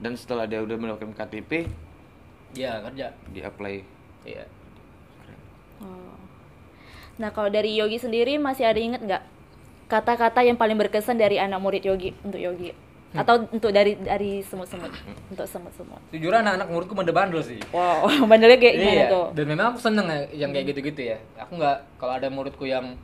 dan 0.00 0.12
setelah 0.14 0.44
dia 0.44 0.58
udah 0.58 0.76
melakukan 0.76 1.12
KTP 1.12 1.68
Iya 2.54 2.82
kerja. 2.82 3.06
di 3.30 3.40
apply 3.40 3.74
Iya. 4.26 4.44
Oh. 5.80 6.14
Nah 7.16 7.30
kalau 7.32 7.48
dari 7.48 7.72
Yogi 7.72 7.96
sendiri 7.96 8.36
masih 8.36 8.68
ada 8.68 8.80
inget 8.80 9.00
nggak 9.00 9.22
kata-kata 9.88 10.44
yang 10.44 10.54
paling 10.54 10.76
berkesan 10.76 11.18
dari 11.18 11.40
anak 11.40 11.58
murid 11.58 11.82
Yogi 11.82 12.14
untuk 12.22 12.38
Yogi 12.38 12.70
atau 13.10 13.42
untuk 13.50 13.74
dari 13.74 13.98
dari 13.98 14.38
semut-semut 14.38 14.92
untuk 15.26 15.42
semut-semut. 15.42 15.98
Jujur 16.14 16.30
anak-anak 16.30 16.70
muridku 16.70 16.94
mende 16.94 17.10
bandel 17.10 17.42
sih. 17.42 17.58
Wow, 17.74 18.06
bandelnya 18.30 18.58
kayak 18.62 18.74
gimana 18.78 19.02
Iya. 19.02 19.08
tuh? 19.10 19.26
Dan 19.34 19.44
memang 19.50 19.66
aku 19.74 19.78
seneng 19.82 20.06
ya 20.06 20.46
yang 20.46 20.50
kayak 20.54 20.70
gitu-gitu 20.70 21.10
ya. 21.10 21.18
Aku 21.42 21.58
nggak 21.58 21.98
kalau 21.98 22.14
ada 22.14 22.30
muridku 22.30 22.70
yang 22.70 22.94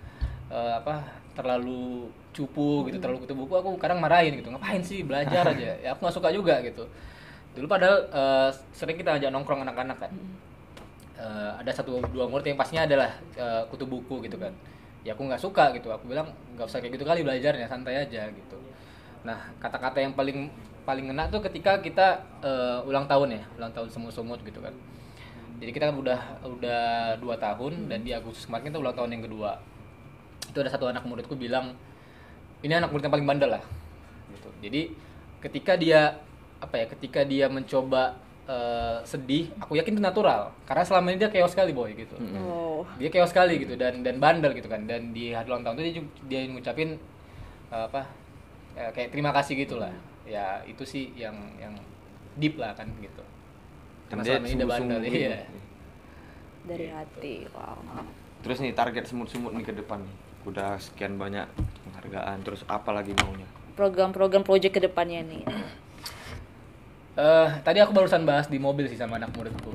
eh, 0.46 0.72
apa 0.78 1.02
terlalu 1.34 2.06
cupu 2.30 2.86
gitu, 2.86 3.02
terlalu 3.02 3.26
kutu 3.26 3.34
buku, 3.34 3.50
aku 3.58 3.74
kadang 3.82 3.98
marahin 3.98 4.38
gitu. 4.38 4.46
Ngapain 4.46 4.78
sih 4.86 5.02
belajar 5.02 5.42
aja? 5.42 5.74
Ya 5.82 5.88
aku 5.90 6.06
nggak 6.06 6.14
suka 6.14 6.30
juga 6.30 6.62
gitu. 6.62 6.86
Dulu 7.56 7.66
padahal 7.66 8.04
eh, 8.12 8.50
sering 8.76 9.00
kita 9.00 9.16
ajak 9.16 9.32
nongkrong 9.32 9.64
anak-anak 9.64 9.96
kan. 9.96 10.12
Eh, 11.16 11.52
ada 11.64 11.72
satu 11.72 12.04
dua 12.12 12.28
murid 12.28 12.52
yang 12.52 12.60
pastinya 12.60 12.84
adalah 12.84 13.16
eh, 13.32 13.64
kutu 13.72 13.88
buku 13.88 14.20
gitu 14.28 14.36
kan. 14.36 14.52
Ya 15.00 15.16
aku 15.16 15.24
nggak 15.24 15.40
suka 15.40 15.72
gitu. 15.72 15.88
Aku 15.88 16.04
bilang 16.04 16.28
nggak 16.52 16.68
usah 16.68 16.84
kayak 16.84 17.00
gitu 17.00 17.08
kali 17.08 17.24
belajarnya, 17.24 17.64
santai 17.64 18.04
aja 18.04 18.28
gitu. 18.28 18.60
Nah 19.24 19.48
kata-kata 19.56 20.04
yang 20.04 20.12
paling 20.12 20.52
paling 20.84 21.08
ngena 21.08 21.32
tuh 21.32 21.40
ketika 21.40 21.80
kita 21.80 22.20
eh, 22.44 22.84
ulang 22.84 23.08
tahun 23.08 23.40
ya, 23.40 23.42
ulang 23.56 23.72
tahun 23.72 23.88
semut-semut 23.88 24.44
gitu 24.44 24.60
kan. 24.60 24.76
Jadi 25.56 25.72
kita 25.72 25.88
kan 25.88 25.96
udah 25.96 26.20
udah 26.44 26.84
dua 27.16 27.40
tahun 27.40 27.88
dan 27.88 28.04
di 28.04 28.12
Agustus 28.12 28.44
kemarin 28.44 28.68
kita 28.68 28.76
ulang 28.76 28.92
tahun 28.92 29.16
yang 29.16 29.24
kedua. 29.24 29.56
Itu 30.52 30.60
ada 30.60 30.68
satu 30.68 30.92
anak 30.92 31.08
muridku 31.08 31.32
bilang 31.32 31.72
ini 32.60 32.76
anak 32.76 32.92
murid 32.92 33.08
yang 33.08 33.14
paling 33.16 33.24
bandel 33.24 33.56
lah. 33.56 33.64
Gitu. 34.28 34.48
Jadi 34.60 34.82
ketika 35.40 35.80
dia 35.80 36.20
apa 36.60 36.74
ya, 36.80 36.86
ketika 36.88 37.20
dia 37.22 37.46
mencoba 37.50 38.16
eh, 38.46 38.98
sedih, 39.04 39.52
aku 39.60 39.76
yakin 39.76 39.98
itu 39.98 40.02
natural 40.02 40.54
karena 40.64 40.82
selama 40.86 41.12
ini 41.12 41.18
dia 41.20 41.30
chaos 41.30 41.52
sekali 41.52 41.76
boy 41.76 41.92
gitu. 41.92 42.16
Oh. 42.42 42.82
Dia 42.96 43.10
chaos 43.12 43.30
sekali 43.34 43.60
gitu 43.60 43.74
dan 43.76 44.00
dan 44.00 44.16
bandel 44.22 44.54
gitu 44.56 44.70
kan 44.70 44.86
dan 44.88 45.10
di 45.12 45.34
hari 45.34 45.50
ulang 45.50 45.66
tahun 45.66 45.82
itu 45.82 46.00
dia, 46.00 46.04
dia 46.28 46.40
ngucapin 46.48 46.96
eh, 47.72 47.84
apa 47.86 48.06
eh, 48.78 48.90
kayak 48.94 49.10
terima 49.12 49.30
kasih 49.34 49.58
gitulah. 49.58 49.92
Ya 50.26 50.62
itu 50.66 50.82
sih 50.82 51.14
yang 51.14 51.36
yang 51.60 51.74
deep 52.38 52.58
lah 52.58 52.74
kan 52.74 52.88
gitu. 52.98 53.22
dan 54.06 54.22
Karena 54.22 54.22
dia 54.22 54.32
selama 54.38 54.46
ini 54.46 54.54
dia 54.54 54.66
bandel 54.66 54.78
sungguh-sungguh 54.78 55.20
iya. 55.20 55.38
gitu. 55.42 55.58
Dari 56.66 56.86
hati. 56.90 57.34
Wow. 57.54 58.06
terus 58.44 58.62
nih 58.62 58.78
target 58.78 59.10
semut-semut 59.10 59.50
nih 59.58 59.66
ke 59.66 59.74
depan 59.74 59.98
nih 60.06 60.14
udah 60.46 60.78
sekian 60.78 61.18
banyak 61.18 61.50
penghargaan 61.82 62.38
terus 62.46 62.62
apa 62.70 62.94
lagi 62.94 63.10
maunya 63.18 63.48
Program-program 63.74 64.40
project 64.40 64.72
ke 64.72 64.80
depannya 64.80 65.20
nih. 65.20 65.44
Eh, 67.16 67.48
tadi 67.64 67.80
aku 67.80 67.96
barusan 67.96 68.28
bahas 68.28 68.44
di 68.52 68.60
mobil 68.60 68.84
sih 68.92 69.00
sama 69.00 69.16
anak 69.16 69.32
muridku. 69.32 69.72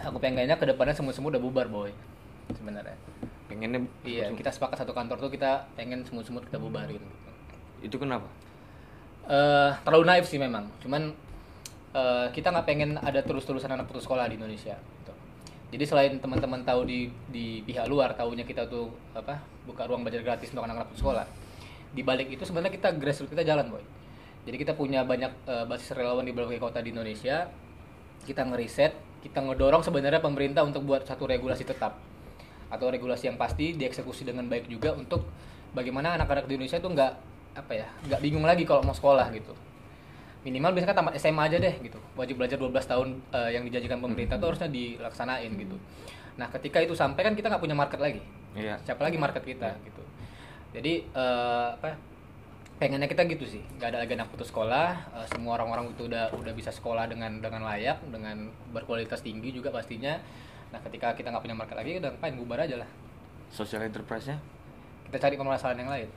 Aku 0.00 0.16
pengennya 0.16 0.56
ke 0.56 0.64
depannya 0.64 0.96
semut-semut 0.96 1.36
udah 1.36 1.42
bubar 1.42 1.68
boy. 1.68 1.92
Sebenarnya. 2.56 2.96
pengennya 3.44 3.82
Iya, 4.06 4.30
kita 4.32 4.48
sepakat 4.48 4.86
satu 4.86 4.94
kantor 4.94 5.18
tuh 5.20 5.28
kita 5.28 5.68
pengen 5.74 6.06
semut-semut 6.06 6.46
kita 6.46 6.56
bubarin. 6.56 6.96
gitu. 6.96 7.08
itu 7.80 7.96
kenapa 7.96 8.28
Eh, 9.28 9.70
terlalu 9.84 10.04
naif 10.08 10.24
sih 10.24 10.40
memang. 10.40 10.64
Cuman 10.80 11.12
eh, 11.92 12.26
kita 12.32 12.48
nggak 12.56 12.66
pengen 12.66 12.96
ada 12.96 13.20
terus-terusan 13.20 13.68
anak 13.76 13.84
putus 13.84 14.08
sekolah 14.08 14.24
di 14.32 14.40
Indonesia. 14.40 14.80
Gitu. 14.80 15.12
Jadi 15.76 15.84
selain 15.84 16.12
teman-teman 16.16 16.64
tahu 16.64 16.88
di 16.88 17.12
di 17.28 17.60
pihak 17.68 17.84
luar 17.84 18.16
tahunya 18.16 18.48
kita 18.48 18.64
tuh 18.64 18.88
apa 19.12 19.44
buka 19.68 19.84
ruang 19.84 20.08
belajar 20.08 20.24
gratis 20.24 20.48
untuk 20.56 20.64
anak-anak 20.64 20.88
putus 20.88 21.04
sekolah. 21.04 21.26
Di 21.92 22.00
balik 22.00 22.32
itu 22.32 22.42
sebenarnya 22.48 22.72
kita 22.72 22.96
grassroots 22.96 23.28
kita 23.28 23.44
jalan, 23.44 23.68
boy. 23.76 23.84
Jadi 24.48 24.56
kita 24.56 24.72
punya 24.72 25.04
banyak 25.04 25.32
eh, 25.44 25.64
basis 25.68 25.92
relawan 25.92 26.24
di 26.24 26.32
berbagai 26.32 26.60
kota 26.60 26.80
di 26.80 26.92
Indonesia. 26.92 27.48
Kita 28.24 28.44
ngeriset, 28.44 28.92
kita 29.24 29.40
ngedorong 29.44 29.84
sebenarnya 29.84 30.20
pemerintah 30.20 30.64
untuk 30.64 30.84
buat 30.88 31.04
satu 31.04 31.28
regulasi 31.28 31.68
tetap. 31.68 32.00
Atau 32.70 32.88
regulasi 32.88 33.28
yang 33.28 33.36
pasti 33.36 33.74
dieksekusi 33.76 34.24
dengan 34.24 34.46
baik 34.46 34.70
juga 34.70 34.94
untuk 34.94 35.26
bagaimana 35.76 36.16
anak-anak 36.16 36.46
di 36.46 36.56
Indonesia 36.56 36.78
itu 36.78 36.90
nggak 36.90 37.12
apa 37.50 37.72
ya 37.74 37.88
nggak 38.06 38.20
bingung 38.22 38.46
lagi 38.46 38.62
kalau 38.62 38.80
mau 38.86 38.94
sekolah 38.94 39.26
gitu. 39.34 39.52
Minimal 40.40 40.72
biasanya 40.72 40.96
kan 40.96 40.98
tamat 41.04 41.14
SMA 41.20 41.42
aja 41.50 41.58
deh 41.60 41.74
gitu. 41.84 41.98
Wajib 42.16 42.40
belajar 42.40 42.56
12 42.56 42.72
tahun 42.72 43.08
eh, 43.34 43.50
yang 43.58 43.62
dijanjikan 43.68 44.00
pemerintah 44.00 44.40
itu 44.40 44.46
harusnya 44.46 44.70
dilaksanain 44.70 45.52
gitu. 45.52 45.76
Nah 46.40 46.48
ketika 46.48 46.80
itu 46.80 46.96
sampai 46.96 47.20
kan 47.26 47.34
kita 47.36 47.52
nggak 47.52 47.60
punya 47.60 47.76
market 47.76 48.00
lagi. 48.00 48.22
Iya. 48.50 48.82
siapa 48.82 49.06
lagi 49.06 49.14
market 49.14 49.46
kita 49.46 49.78
gitu. 49.84 50.02
Jadi 50.72 51.04
eh, 51.06 51.68
apa 51.76 52.09
pengennya 52.80 53.06
kita 53.06 53.28
gitu 53.28 53.44
sih 53.46 53.60
nggak 53.76 53.92
ada 53.92 53.98
lagi 54.00 54.16
anak 54.16 54.32
putus 54.32 54.48
sekolah 54.48 54.88
eh, 55.12 55.26
semua 55.28 55.54
orang-orang 55.54 55.92
itu 55.92 56.08
udah 56.08 56.32
udah 56.32 56.52
bisa 56.52 56.72
sekolah 56.72 57.04
dengan 57.06 57.38
dengan 57.38 57.60
layak 57.62 58.00
dengan 58.08 58.48
berkualitas 58.72 59.20
tinggi 59.20 59.52
juga 59.52 59.68
pastinya 59.68 60.16
nah 60.72 60.80
ketika 60.80 61.12
kita 61.12 61.28
nggak 61.28 61.44
punya 61.44 61.54
market 61.54 61.76
lagi 61.76 62.00
udah 62.00 62.10
ngapain 62.10 62.34
bubar 62.34 62.64
aja 62.64 62.80
lah 62.80 62.88
Social 63.50 63.82
enterprise-nya 63.82 64.40
kita 65.04 65.18
cari 65.18 65.34
permasalahan 65.34 65.78
yang 65.78 65.90
lain 65.90 66.08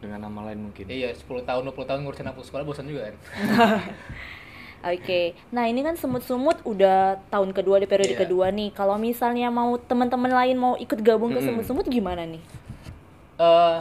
dengan 0.00 0.24
nama 0.24 0.48
lain 0.48 0.64
mungkin. 0.64 0.88
iya 0.88 1.12
10 1.12 1.28
tahun 1.44 1.62
20 1.68 1.84
tahun 1.84 2.00
ngurusin 2.00 2.24
anak 2.24 2.34
putus 2.34 2.48
sekolah 2.48 2.64
bosan 2.64 2.88
juga 2.88 3.12
kan 3.12 3.16
Oke, 4.80 5.36
nah 5.52 5.68
ini 5.68 5.84
kan 5.84 5.92
semut-sumut 5.92 6.64
udah 6.64 7.20
tahun 7.28 7.52
kedua 7.52 7.76
di 7.76 7.84
periode 7.84 8.16
Iya. 8.16 8.24
kedua 8.24 8.48
nih. 8.48 8.72
Kalau 8.72 8.96
misalnya 8.96 9.52
mau 9.52 9.76
teman-teman 9.76 10.32
lain 10.32 10.56
mau 10.56 10.72
ikut 10.72 10.96
gabung 11.04 11.36
ke 11.36 11.36
Mm-mm. 11.36 11.52
semut-sumut 11.52 11.84
gimana 11.84 12.24
nih? 12.24 12.40
eh 13.36 13.78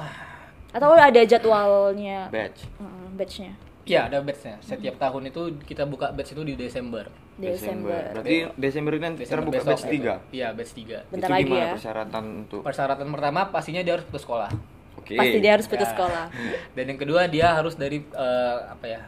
Atau 0.69 0.93
ada 0.93 1.21
jadwalnya? 1.23 2.29
Batch. 2.29 2.65
Heeh, 2.77 3.05
batch-nya 3.15 3.53
ya 3.89 4.05
ada 4.05 4.21
batchnya 4.21 4.61
setiap 4.61 5.01
tahun 5.01 5.33
itu 5.33 5.41
kita 5.65 5.81
buka 5.89 6.13
batch 6.13 6.37
itu 6.37 6.45
di 6.45 6.53
Desember 6.53 7.09
Desember. 7.33 8.13
Berarti 8.13 8.45
Desember 8.53 8.91
ini 8.93 9.01
nanti 9.01 9.21
Desember 9.25 9.49
terbuka 9.49 9.65
besok 9.65 9.81
batch. 9.81 10.29
3. 10.29 10.37
iya 10.37 10.47
batch 10.53 10.71
3 10.77 11.09
Bentar 11.09 11.25
itu 11.25 11.33
lagi 11.33 11.43
gimana 11.43 11.57
ya. 11.57 11.73
persyaratan 11.73 12.23
untuk 12.37 12.61
persyaratan 12.61 13.07
pertama 13.09 13.41
pastinya 13.49 13.81
dia 13.81 13.97
harus 13.97 14.05
putus 14.05 14.29
sekolah 14.29 14.49
Oke. 14.93 15.17
Pasti 15.17 15.37
dia 15.39 15.51
harus 15.57 15.65
putus 15.65 15.89
Ya. 15.89 15.93
sekolah. 15.95 16.25
dan 16.77 16.83
yang 16.85 16.99
kedua 17.01 17.21
dia 17.25 17.47
harus 17.49 17.73
dari 17.73 17.97
eh, 17.97 18.57
apa 18.67 18.85
ya 18.85 19.01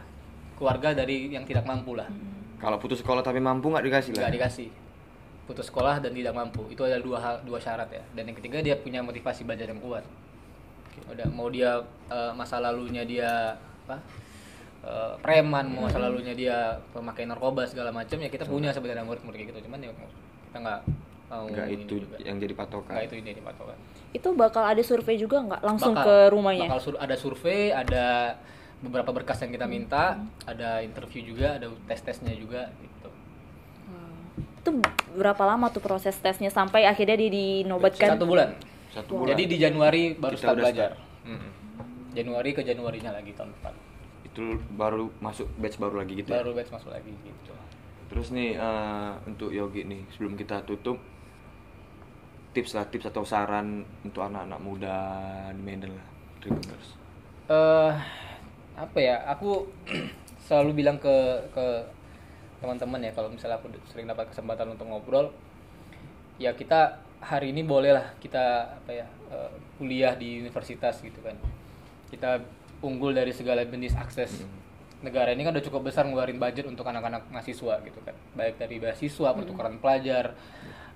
keluarga 0.58 0.88
dari 0.96 1.30
yang 1.30 1.46
tidak 1.46 1.62
mampu 1.62 1.94
lah 1.94 2.10
Kalau 2.58 2.74
putus 2.78 2.98
sekolah 2.98 3.22
tapi 3.22 3.38
mampu 3.38 3.70
nggak 3.70 3.86
dikasih 3.86 4.10
lah. 4.12 4.26
nggak 4.26 4.34
dikasih 4.34 4.68
putus 5.44 5.70
sekolah 5.70 5.98
dan 5.98 6.10
tidak 6.10 6.34
mampu 6.34 6.66
itu 6.66 6.82
adalah 6.82 6.98
dua 6.98 7.18
hal 7.20 7.34
dua 7.42 7.62
syarat 7.62 7.86
ya 7.86 8.02
dan 8.14 8.24
yang 8.24 8.34
ketiga 8.34 8.58
dia 8.58 8.74
punya 8.74 8.98
motivasi 8.98 9.42
belajar 9.42 9.66
yang 9.66 9.78
kuat 9.78 10.02
udah 11.04 11.26
mau 11.28 11.48
dia 11.48 11.80
eh, 12.08 12.32
masa 12.32 12.58
lalunya 12.58 13.02
dia 13.02 13.56
apa 13.82 13.96
eh, 14.82 15.12
preman 15.18 15.66
mau 15.68 15.86
masa 15.86 15.98
lalunya 15.98 16.32
dia 16.32 16.56
pemakai 16.90 17.24
narkoba 17.24 17.64
segala 17.64 17.90
macam 17.90 18.16
ya 18.16 18.28
kita 18.28 18.44
punya 18.44 18.70
sebenarnya 18.70 19.02
murid-murid 19.02 19.36
kayak 19.36 19.48
gitu. 19.50 19.60
Cuman 19.66 19.78
ya 19.80 19.90
kita 20.48 20.58
nggak 20.58 20.80
mau 21.28 21.44
Nggak 21.48 21.68
itu 21.70 21.94
juga. 21.98 22.16
yang 22.20 22.36
jadi 22.36 22.52
patokan. 22.52 22.92
nggak 22.92 23.06
itu 23.06 23.14
ini 23.16 23.40
patokan. 23.40 23.78
Itu 24.12 24.28
bakal 24.34 24.62
ada 24.66 24.82
survei 24.82 25.16
juga 25.16 25.40
nggak? 25.40 25.60
Langsung 25.62 25.96
Bakal- 25.96 26.04
ke 26.04 26.16
rumahnya? 26.28 26.68
bakal 26.68 26.80
sur- 26.82 27.00
ada 27.00 27.16
survei 27.16 27.72
ada 27.72 28.36
beberapa 28.78 29.08
berkas 29.10 29.38
yang 29.38 29.48
kita 29.50 29.64
minta 29.64 30.18
ada 30.42 30.82
interview 30.82 31.22
juga 31.24 31.56
ada 31.56 31.70
tes 31.86 32.02
tesnya 32.02 32.34
juga 32.34 32.68
gitu. 32.76 33.08
Itu 34.58 34.70
berapa 35.14 35.42
lama 35.42 35.68
tuh 35.68 35.80
proses 35.80 36.14
tesnya 36.14 36.48
sampai 36.48 36.84
akhirnya 36.84 37.16
dia 37.16 37.30
dinobatkan? 37.30 38.14
satu 38.14 38.26
bulan 38.26 38.52
Satu 38.92 39.12
bulan. 39.16 39.32
jadi 39.32 39.42
di 39.46 39.56
Januari 39.58 40.02
baru 40.14 40.36
Kita 40.36 40.42
start 40.44 40.56
belajar 40.58 40.90
start. 40.92 41.24
Mm-mm. 41.24 41.50
Januari 42.12 42.50
ke 42.52 42.62
Januarinya 42.62 43.10
lagi 43.12 43.32
tahun 43.32 43.50
depan 43.52 43.74
Itu 44.22 44.44
baru 44.70 45.08
masuk 45.18 45.48
batch 45.56 45.76
baru 45.76 46.00
lagi 46.00 46.12
gitu. 46.14 46.28
ya? 46.28 46.38
baru 46.38 46.50
batch 46.52 46.70
masuk 46.70 46.90
lagi 46.90 47.12
gitu 47.16 47.52
Terus 48.06 48.28
nih 48.30 48.50
eh, 48.54 49.10
untuk 49.24 49.48
Yogi 49.50 49.88
nih 49.88 50.04
sebelum 50.10 50.36
kita 50.36 50.60
tutup 50.62 51.00
tips 52.52 52.76
lah 52.76 52.84
tips 52.84 53.08
atau 53.08 53.24
saran 53.24 53.80
untuk 54.04 54.20
anak-anak 54.20 54.60
muda 54.60 54.96
di 55.50 55.62
Medan 55.62 55.96
lah 55.96 56.06
Tribuners. 56.38 56.88
eh 57.48 57.92
apa 58.74 58.98
ya 58.98 59.24
aku 59.26 59.64
selalu 60.44 60.76
bilang 60.76 60.96
ke 60.96 61.12
ke 61.48 61.66
teman-teman 62.60 63.00
ya 63.00 63.10
kalau 63.10 63.28
misalnya 63.28 63.56
aku 63.56 63.72
sering 63.88 64.04
dapat 64.04 64.28
kesempatan 64.28 64.68
untuk 64.70 64.84
ngobrol 64.84 65.32
ya 66.36 66.52
kita 66.52 67.00
hari 67.22 67.54
ini 67.54 67.62
boleh 67.62 67.94
lah 67.94 68.06
kita 68.18 68.76
apa 68.82 68.90
ya 68.90 69.06
eh, 69.30 69.50
kuliah 69.78 70.12
di 70.18 70.42
universitas 70.42 70.98
gitu 70.98 71.22
kan. 71.22 71.38
Kita 72.10 72.42
unggul 72.82 73.14
dari 73.14 73.30
segala 73.30 73.62
jenis 73.62 73.94
akses 73.94 74.42
negara. 75.00 75.30
Ini 75.30 75.42
kan 75.46 75.54
udah 75.54 75.64
cukup 75.64 75.88
besar 75.90 76.04
ngeluarin 76.06 76.38
budget 76.38 76.66
untuk 76.66 76.82
anak-anak 76.86 77.30
mahasiswa 77.30 77.78
gitu 77.86 78.00
kan. 78.02 78.14
Baik 78.34 78.58
dari 78.58 78.82
beasiswa 78.82 79.28
pertukaran 79.32 79.78
pelajar 79.78 80.34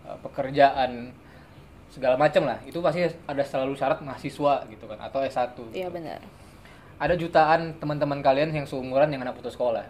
eh, 0.05 0.19
pekerjaan 0.21 1.15
segala 1.91 2.19
macam 2.19 2.43
lah. 2.45 2.59
Itu 2.67 2.83
pasti 2.83 3.07
ada 3.07 3.43
selalu 3.47 3.79
syarat 3.79 4.03
mahasiswa 4.03 4.67
gitu 4.67 4.85
kan 4.91 4.99
atau 4.99 5.23
S1 5.23 5.55
Iya 5.73 5.89
benar. 5.89 6.19
ada 6.97 7.13
jutaan 7.13 7.77
teman-teman 7.77 8.25
kalian 8.25 8.51
yang 8.57 8.67
seumuran 8.67 9.13
yang 9.13 9.23
anak 9.23 9.39
putus 9.39 9.55
sekolah. 9.55 9.85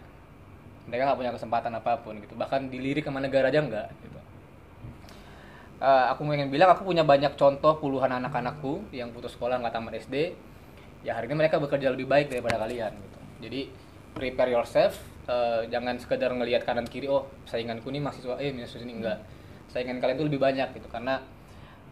Mereka 0.87 1.03
nggak 1.03 1.19
punya 1.19 1.33
kesempatan 1.35 1.73
apa 1.75 1.99
pun 2.03 2.19
gitu. 2.21 2.35
Bahkan 2.37 2.69
dilirik 2.71 3.07
sama 3.07 3.19
negara 3.25 3.49
aja 3.51 3.63
enggak 3.63 3.89
gitu 4.05 4.16
Eh, 5.77 6.05
aku 6.09 6.25
pengen 6.25 6.49
bilang 6.49 6.73
aku 6.73 6.89
punya 6.89 7.05
banyak 7.05 7.37
contoh 7.37 7.77
puluhan 7.77 8.09
anak-anakku 8.09 8.89
yang 8.97 9.13
putus 9.13 9.37
sekolah 9.37 9.61
nggak 9.61 9.77
tamat 9.77 10.01
SD 10.01 10.33
ya 11.05 11.13
hari 11.13 11.29
ini 11.29 11.37
mereka 11.37 11.61
bekerja 11.61 11.93
lebih 11.93 12.09
baik 12.09 12.33
daripada 12.33 12.57
kalian 12.57 12.97
gitu. 12.97 13.21
Jadi 13.45 13.61
prepare 14.17 14.57
yourself. 14.57 14.97
Eh, 15.29 15.69
jangan 15.69 16.01
sekedar 16.01 16.33
ngelihat 16.33 16.65
kanan 16.65 16.89
kiri 16.89 17.13
oh 17.13 17.29
sainganku 17.45 17.93
nih 17.93 18.01
mahasiswa 18.01 18.41
eh 18.41 18.57
mahasiswa 18.57 18.89
ini 18.89 19.05
enggak. 19.05 19.21
Saingan 19.69 20.01
kalian 20.01 20.17
tuh 20.17 20.27
lebih 20.33 20.41
banyak 20.41 20.73
gitu. 20.81 20.89
Karena 20.89 21.21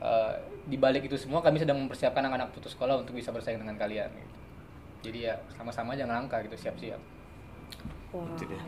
eh, 0.01 0.33
di 0.65 0.81
balik 0.81 1.05
itu 1.05 1.21
semua 1.21 1.45
kami 1.45 1.61
sedang 1.61 1.77
mempersiapkan 1.85 2.25
anak-anak 2.25 2.57
putus 2.57 2.73
sekolah 2.73 3.05
untuk 3.05 3.13
bisa 3.13 3.37
bersaing 3.37 3.61
dengan 3.61 3.77
kalian 3.77 4.09
gitu. 4.17 4.37
Jadi 5.13 5.29
ya 5.29 5.37
sama-sama 5.61 5.93
jangan 5.93 6.25
langkah 6.25 6.41
gitu. 6.41 6.57
Siap-siap. 6.57 7.01
Wah. 8.17 8.33
Itu 8.33 8.49
dia. 8.49 8.65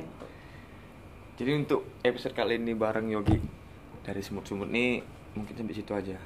Jadi 1.40 1.50
untuk 1.56 1.88
episode 2.04 2.36
kali 2.36 2.60
ini 2.60 2.76
bareng 2.76 3.08
Yogi 3.08 3.55
dari 4.06 4.22
semut-semut 4.22 4.70
nih 4.70 5.02
mungkin 5.34 5.52
sampai 5.52 5.74
situ 5.74 5.90
aja. 5.90 6.16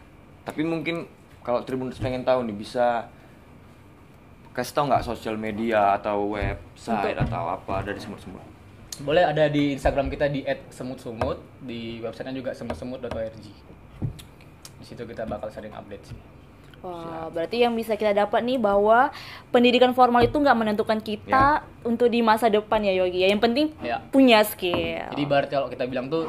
Tapi 0.45 0.61
mungkin 0.63 1.09
kalau 1.41 1.65
Tribuners 1.65 1.97
pengen 1.97 2.21
tahu 2.21 2.45
nih 2.45 2.53
bisa 2.53 3.09
kasih 4.53 4.75
tahu 4.75 4.85
nggak 4.87 5.07
sosial 5.07 5.35
media 5.35 5.97
atau 5.97 6.35
website 6.35 7.17
atau 7.17 7.49
apa 7.49 7.81
dari 7.81 7.97
semut-semut. 7.97 8.45
boleh 9.01 9.25
ada 9.25 9.49
di 9.49 9.73
Instagram 9.73 10.13
kita 10.13 10.29
di 10.29 10.45
@semutsumut 10.69 11.41
di 11.59 12.05
websitenya 12.05 12.37
juga 12.37 12.51
semutsemut.org 12.53 13.33
di 13.41 13.49
situ 14.85 15.01
kita 15.01 15.25
bakal 15.25 15.49
sering 15.49 15.73
update 15.73 16.05
sih 16.05 16.19
Wah, 16.81 17.29
berarti 17.29 17.61
yang 17.61 17.73
bisa 17.73 17.93
kita 17.93 18.13
dapat 18.15 18.41
nih 18.41 18.57
bahwa 18.57 19.09
pendidikan 19.49 19.93
formal 19.93 20.21
itu 20.21 20.33
nggak 20.33 20.53
menentukan 20.55 20.97
kita 20.97 21.61
untuk 21.81 22.09
di 22.09 22.21
masa 22.21 22.49
depan 22.49 22.81
ya 22.81 22.93
Yogi. 22.95 23.21
ya. 23.21 23.29
Yang 23.29 23.41
penting 23.41 23.67
Ya. 23.81 24.01
punya 24.09 24.41
skill. 24.41 25.09
Jadi 25.13 25.25
berarti 25.25 25.53
kalau 25.55 25.69
kita 25.69 25.85
bilang 25.85 26.09
tuh 26.09 26.29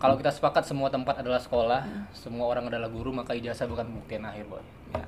kalau 0.00 0.16
kita 0.16 0.32
sepakat 0.32 0.64
semua 0.64 0.88
tempat 0.88 1.20
adalah 1.20 1.36
sekolah, 1.36 1.84
semua 2.16 2.48
orang 2.48 2.72
adalah 2.72 2.88
guru, 2.88 3.12
maka 3.12 3.36
ijazah 3.36 3.68
bukan 3.68 3.84
pembuktian 3.84 4.24
akhir, 4.24 4.48
boy. 4.48 4.64
Ya, 4.96 5.04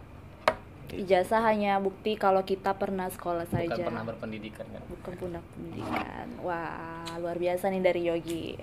Ijazah 0.93 1.41
hanya 1.49 1.81
bukti 1.81 2.21
kalau 2.21 2.45
kita 2.45 2.77
pernah 2.77 3.09
sekolah 3.09 3.49
bukan 3.49 3.73
saja. 3.73 3.81
pernah 3.89 4.05
berpendidikan 4.05 4.69
kan. 4.69 4.85
Bukan 4.93 5.13
pundak 5.17 5.45
pendidikan. 5.57 6.29
Wah, 6.45 7.09
luar 7.17 7.41
biasa 7.41 7.73
nih 7.73 7.81
dari 7.81 8.01
Yogi. 8.05 8.61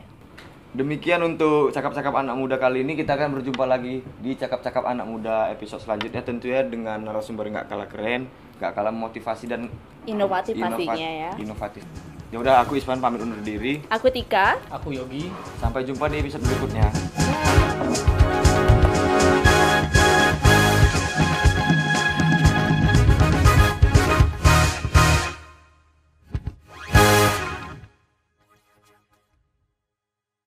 Demikian 0.70 1.26
untuk 1.26 1.74
cakap-cakap 1.74 2.13
anak 2.13 2.38
muda 2.38 2.62
kali 2.62 2.86
ini 2.86 2.94
kita 2.94 3.18
akan 3.18 3.42
berjumpa 3.42 3.65
lagi 3.65 4.06
di 4.22 4.38
cakap-cakap 4.38 4.86
anak 4.86 5.10
muda 5.10 5.50
episode 5.50 5.82
selanjutnya 5.82 6.22
tentunya 6.22 6.62
dengan 6.62 7.02
narasumber 7.02 7.50
nggak 7.50 7.65
kalah 7.65 7.89
keren, 7.89 8.30
nggak 8.62 8.78
kalah 8.78 8.94
motivasi 8.94 9.50
dan 9.50 9.65
Inovatif 10.06 10.54
inovat- 10.54 10.78
pastinya 10.78 11.10
ya. 11.10 11.32
Inovatif. 11.42 11.82
Ya 12.30 12.38
udah 12.38 12.62
aku 12.62 12.78
Isman 12.78 13.02
pamit 13.02 13.26
undur 13.26 13.42
diri. 13.42 13.82
Aku 13.89 14.06
Tika. 14.13 14.62
Aku 14.70 14.94
Yogi, 14.94 15.34
Sampai 15.58 15.82
jumpa 15.82 16.06
di 16.06 16.22
episode 16.22 16.46
berikutnya. 16.46 16.86